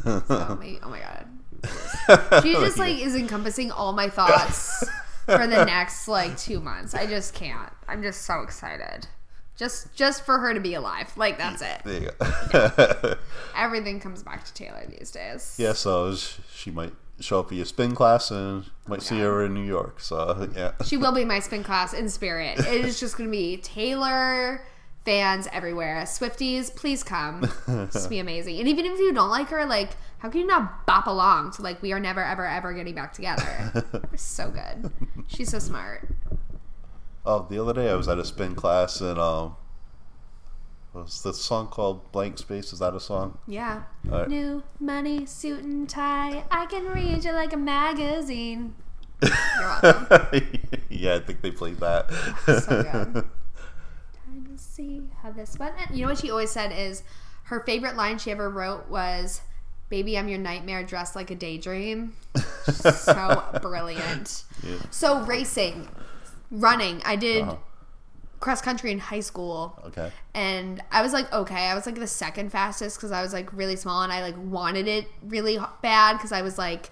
[0.04, 4.84] So maybe, oh my god, she just like is encompassing all my thoughts
[5.26, 6.94] for the next like two months.
[6.94, 7.72] I just can't.
[7.88, 9.08] I'm just so excited.
[9.56, 11.16] Just just for her to be alive.
[11.16, 11.82] Like that's it.
[11.86, 13.16] There you go.
[13.56, 15.56] Everything comes back to Taylor these days.
[15.60, 19.54] yeah, so she might show up for your spin class and might see her in
[19.54, 20.00] New York.
[20.00, 22.60] So yeah, She will be my spin class in spirit.
[22.60, 24.66] It is just going to be Taylor
[25.06, 26.04] fans everywhere.
[26.04, 27.50] Swifties, please come.
[27.66, 28.60] Going be amazing.
[28.60, 31.62] And even if you don't like her, like, how can you not bop along to,
[31.62, 33.84] like, we are never, ever, ever getting back together?
[34.16, 34.92] So good.
[35.28, 36.08] She's so smart.
[37.26, 39.56] Oh, the other day I was at a spin class and um,
[40.94, 42.72] was the song called "Blank Space"?
[42.74, 43.40] Is that a song?
[43.48, 43.84] Yeah.
[44.06, 44.28] Right.
[44.28, 46.44] New money, suit and tie.
[46.52, 48.76] I can read you like a magazine.
[49.24, 49.34] You're
[49.82, 50.28] welcome.
[50.90, 52.12] yeah, I think they played that.
[52.46, 52.92] So good.
[52.92, 53.26] Time to
[54.74, 55.76] see how this went.
[55.80, 57.04] And You know what she always said is
[57.46, 59.42] her favorite line she ever wrote was,
[59.90, 62.14] "Baby, I'm your nightmare dressed like a daydream."
[62.64, 64.44] so brilliant.
[64.64, 64.78] Yeah.
[64.92, 65.88] So racing,
[66.52, 67.02] running.
[67.06, 67.56] I did Uh-huh.
[68.40, 69.80] cross country in high school.
[69.86, 70.12] Okay.
[70.34, 73.54] and I was like, okay, I was like the second fastest because I was like
[73.54, 76.90] really small and I like wanted it really bad because I was like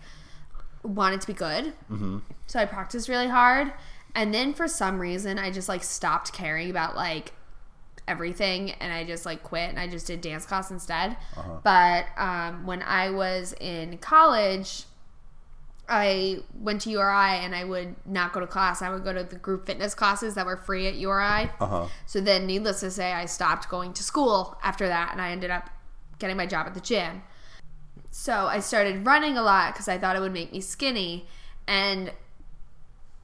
[0.84, 1.74] wanted to be good.
[1.92, 2.20] Mm-hmm.
[2.48, 3.72] So I practiced really hard,
[4.14, 7.34] and then for some reason I just like stopped caring about like
[8.08, 11.18] everything and I just like quit and I just did dance class instead.
[11.64, 14.84] But um, when I was in college.
[15.90, 18.82] I went to URI and I would not go to class.
[18.82, 21.50] I would go to the group fitness classes that were free at URI.
[21.60, 21.88] Uh huh.
[22.06, 25.52] So then, needless to say, I stopped going to school after that, and I ended
[25.52, 25.70] up
[26.18, 27.24] getting my job at the gym.
[28.10, 31.28] So I started running a lot because I thought it would make me skinny,
[31.68, 32.14] and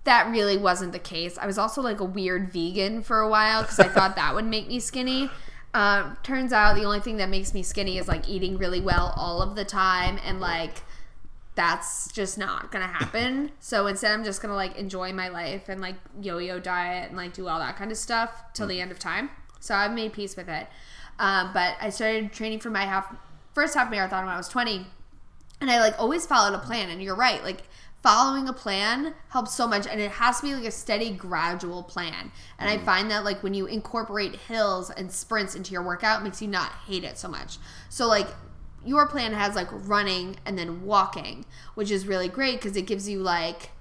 [0.07, 1.37] that really wasn't the case.
[1.37, 4.45] I was also like a weird vegan for a while because I thought that would
[4.45, 5.29] make me skinny.
[5.73, 9.13] Um, turns out the only thing that makes me skinny is like eating really well
[9.17, 10.81] all of the time and like
[11.55, 13.51] that's just not gonna happen.
[13.59, 17.33] So instead, I'm just gonna like enjoy my life and like yo-yo diet and like
[17.33, 19.29] do all that kind of stuff till the end of time.
[19.59, 20.67] So I've made peace with it.
[21.19, 23.13] Um, but I started training for my half
[23.53, 24.87] first half marathon when I was 20,
[25.59, 26.89] and I like always followed a plan.
[26.89, 27.63] And you're right, like
[28.07, 31.83] following a plan helps so much, and it has to be like a steady, gradual
[31.83, 32.31] plan.
[32.57, 32.85] And I mm-hmm.
[32.85, 36.47] find that like when you incorporate hills and sprints into your workout, it makes you
[36.47, 37.57] not hate it so much.
[37.89, 38.29] So like
[38.85, 41.43] your plan has like running and then walking,
[41.75, 43.71] which is really great because it gives you like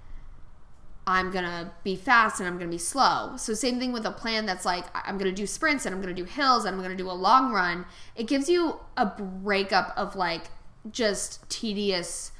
[1.06, 3.36] I'm gonna be fast and I'm gonna be slow.
[3.36, 6.12] So same thing with a plan that's like I'm gonna do sprints and I'm gonna
[6.12, 7.86] do hills and I'm gonna do a long run.
[8.16, 10.46] It gives you a breakup of like
[10.90, 12.32] just tedious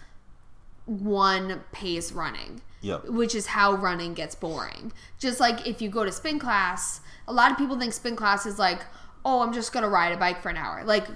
[0.87, 2.63] one pace running.
[2.81, 3.09] Yep.
[3.09, 4.93] Which is how running gets boring.
[5.19, 8.47] Just like if you go to spin class, a lot of people think spin class
[8.47, 8.81] is like,
[9.25, 10.85] oh, I'm just gonna ride a bike for an hour.
[10.85, 11.07] Like,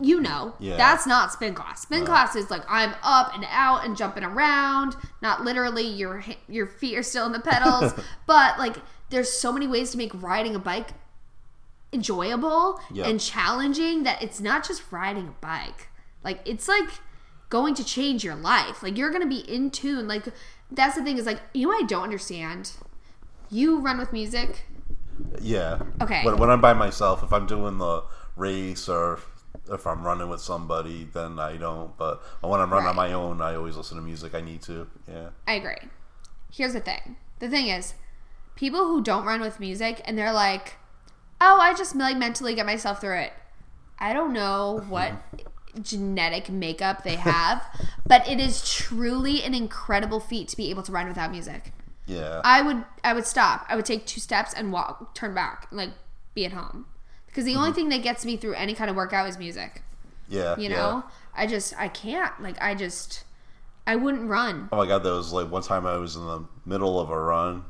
[0.00, 0.76] you know, Yeah.
[0.76, 1.82] that's not spin class.
[1.82, 4.96] Spin class is like I'm up and out and jumping around.
[5.22, 7.92] Not literally, your your feet are still in the pedals,
[8.26, 8.76] but like
[9.10, 10.88] there's so many ways to make riding a bike
[11.92, 13.06] enjoyable Yep.
[13.06, 15.88] and challenging that it's not just riding a bike.
[16.24, 16.88] Like it's like
[17.48, 18.82] going to change your life.
[18.82, 20.08] Like you're gonna be in tune.
[20.08, 20.24] Like
[20.70, 22.72] that's the thing is like you know I don't understand.
[23.50, 24.66] You run with music.
[25.40, 25.80] Yeah.
[26.00, 26.24] Okay.
[26.24, 28.04] When, when I'm by myself, if I'm doing the
[28.36, 29.20] race or
[29.70, 31.96] if I'm running with somebody, then I don't.
[31.96, 34.34] But when I'm running on my own, I always listen to music.
[34.34, 34.86] I need to.
[35.08, 35.30] Yeah.
[35.46, 35.88] I agree.
[36.52, 37.16] Here's the thing.
[37.38, 37.94] The thing is,
[38.56, 40.76] people who don't run with music and they're like,
[41.40, 43.32] "Oh, I just like mentally get myself through it."
[43.98, 45.12] I don't know what
[45.78, 47.64] genetic makeup they have,
[48.06, 51.72] but it is truly an incredible feat to be able to run without music.
[52.06, 52.40] Yeah.
[52.42, 53.66] I would I would stop.
[53.68, 55.90] I would take two steps and walk, turn back, and like
[56.34, 56.86] be at home.
[57.26, 57.76] Because the only mm-hmm.
[57.76, 59.82] thing that gets me through any kind of workout is music.
[60.28, 60.56] yeah.
[60.56, 60.76] You yeah.
[60.76, 61.04] know,
[61.34, 62.40] I just I can't.
[62.42, 63.24] Like I just
[63.86, 64.68] I wouldn't run.
[64.72, 67.18] Oh my god, there was like one time I was in the middle of a
[67.18, 67.64] run,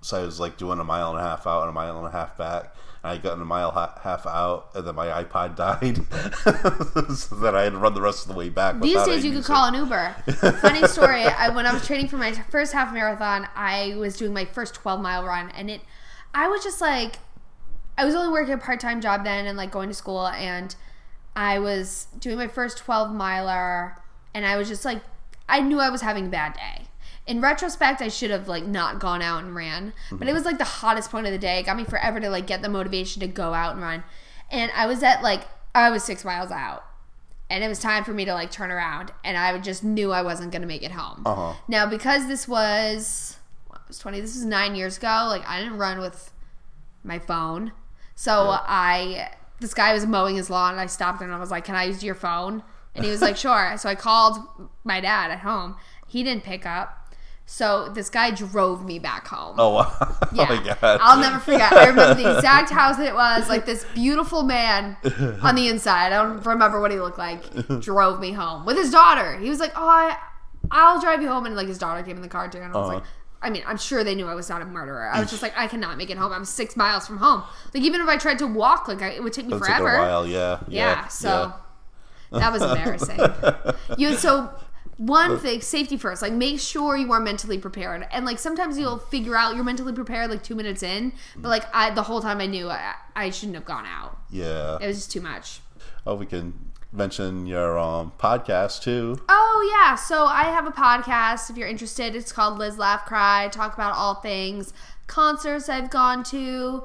[0.00, 2.06] so I was like doing a mile and a half out and a mile and
[2.06, 2.74] a half back,
[3.04, 5.96] I got in a mile ha- half out, and then my iPod died,
[7.16, 8.80] so then I had to run the rest of the way back.
[8.80, 10.16] These days, you could call an Uber.
[10.62, 11.24] Funny story.
[11.24, 14.74] I, when I was training for my first half marathon, I was doing my first
[14.74, 15.82] 12 mile run, and it,
[16.32, 17.18] I was just like,
[17.98, 20.74] I was only working a part time job then and like going to school, and
[21.36, 23.98] I was doing my first 12 miler,
[24.32, 25.02] and I was just like,
[25.46, 26.86] I knew I was having a bad day.
[27.26, 30.58] In retrospect, I should have like not gone out and ran, but it was like
[30.58, 31.58] the hottest point of the day.
[31.58, 34.04] It got me forever to like get the motivation to go out and run,
[34.50, 35.42] and I was at like
[35.74, 36.84] I was six miles out
[37.50, 40.22] and it was time for me to like turn around and i just knew i
[40.22, 41.22] wasn't going to make it home.
[41.26, 41.52] Uh-huh.
[41.68, 43.36] now because this was
[43.68, 46.30] what, it was 20 this was nine years ago like i didn't run with
[47.02, 47.72] my phone.
[48.14, 48.60] So Yeah.
[48.66, 51.64] i this guy was mowing his lawn and i stopped him and i was like
[51.64, 52.62] can i use your phone?
[52.94, 53.76] And he was like sure.
[53.76, 54.38] So i called
[54.84, 55.76] my dad at home.
[56.06, 57.03] He didn't pick up
[57.46, 60.16] so this guy drove me back home Oh, wow.
[60.32, 60.46] yeah.
[60.50, 60.98] oh my god!
[61.02, 61.72] I'll never forget.
[61.72, 63.48] I remember the exact house it was.
[63.48, 64.96] Like this beautiful man
[65.42, 66.12] on the inside.
[66.12, 67.42] I don't remember what he looked like.
[67.80, 69.36] Drove me home with his daughter.
[69.38, 70.16] He was like, "Oh, I,
[70.70, 71.44] I'll drive you home.
[71.46, 72.94] And like his daughter came in the car too, and I was Uh-huh.
[72.98, 73.04] like,
[73.42, 75.06] I mean, I'm sure they knew I was not a murderer.
[75.12, 76.32] I was just like, I cannot make it home.
[76.32, 77.42] I'm six miles from home.
[77.74, 79.76] Like even if I tried to walk, like I, it would take me It'll take
[79.76, 79.96] forever.
[79.96, 80.60] a while, yeah.
[80.66, 81.52] Yeah, so
[82.32, 83.20] that was embarrassing.
[83.98, 84.50] you so
[84.96, 86.22] one thing, safety first.
[86.22, 88.06] Like make sure you are mentally prepared.
[88.10, 91.64] And like sometimes you'll figure out you're mentally prepared like two minutes in, but like
[91.74, 94.18] I the whole time I knew I, I shouldn't have gone out.
[94.30, 94.78] yeah.
[94.80, 95.60] It was just too much.
[96.06, 96.52] Oh, we can
[96.92, 99.18] mention your um, podcast too.
[99.28, 101.50] Oh yeah, so I have a podcast.
[101.50, 103.48] If you're interested, it's called Liz Laugh Cry.
[103.50, 104.72] Talk about all things
[105.06, 106.84] concerts I've gone to,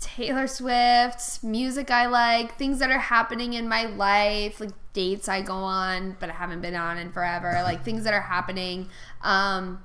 [0.00, 5.42] Taylor Swift, music I like, things that are happening in my life, like dates I
[5.42, 8.88] go on but I haven't been on in forever, like things that are happening.
[9.22, 9.82] Um,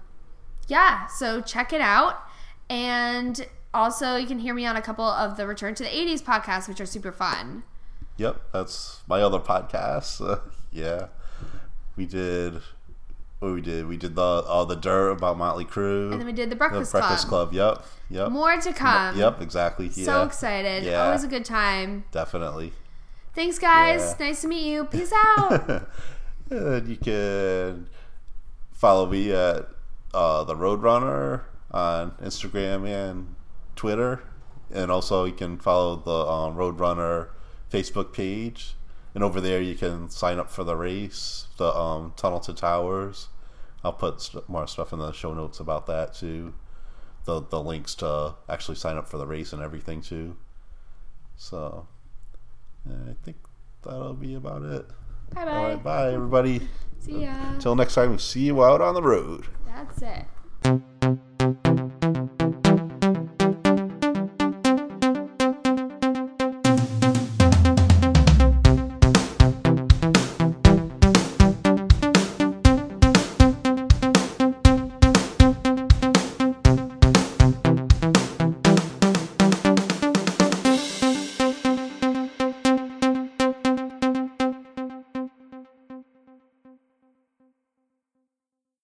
[0.67, 2.23] yeah, so check it out.
[2.69, 6.21] And also, you can hear me on a couple of the Return to the 80s
[6.21, 7.63] podcasts, which are super fun.
[8.17, 10.21] Yep, that's my other podcast.
[10.25, 10.39] Uh,
[10.71, 11.07] yeah,
[11.95, 12.61] we did.
[13.41, 13.87] What we did?
[13.87, 16.11] We did the all the dirt about Motley Crue.
[16.11, 17.49] And then we did the the Breakfast, Breakfast Club.
[17.49, 17.79] Club.
[17.79, 18.31] Yep, yep.
[18.31, 19.17] More to come.
[19.17, 19.89] Yep, exactly.
[19.89, 20.83] So yeah, excited.
[20.83, 21.05] Yeah.
[21.05, 22.03] Always a good time.
[22.11, 22.71] definitely.
[23.33, 24.15] Thanks, guys.
[24.19, 24.27] Yeah.
[24.27, 24.85] Nice to meet you.
[24.91, 25.87] Peace out.
[26.51, 27.87] and you can
[28.73, 29.67] follow me at
[30.13, 33.33] uh, the Roadrunner on Instagram and
[33.75, 34.21] Twitter,
[34.71, 37.29] and also you can follow the um, Roadrunner
[37.71, 38.75] Facebook page.
[39.13, 43.27] And over there, you can sign up for the race, the um, Tunnel to Towers.
[43.83, 46.53] I'll put st- more stuff in the show notes about that too.
[47.25, 50.37] The the links to actually sign up for the race and everything too.
[51.35, 51.87] So,
[52.87, 53.37] I think
[53.83, 54.85] that'll be about it.
[55.33, 55.63] bye bye.
[55.63, 56.67] right, bye everybody.
[56.99, 57.33] See ya.
[57.59, 59.47] Till next time, see you out on the road.
[59.65, 61.77] That's it.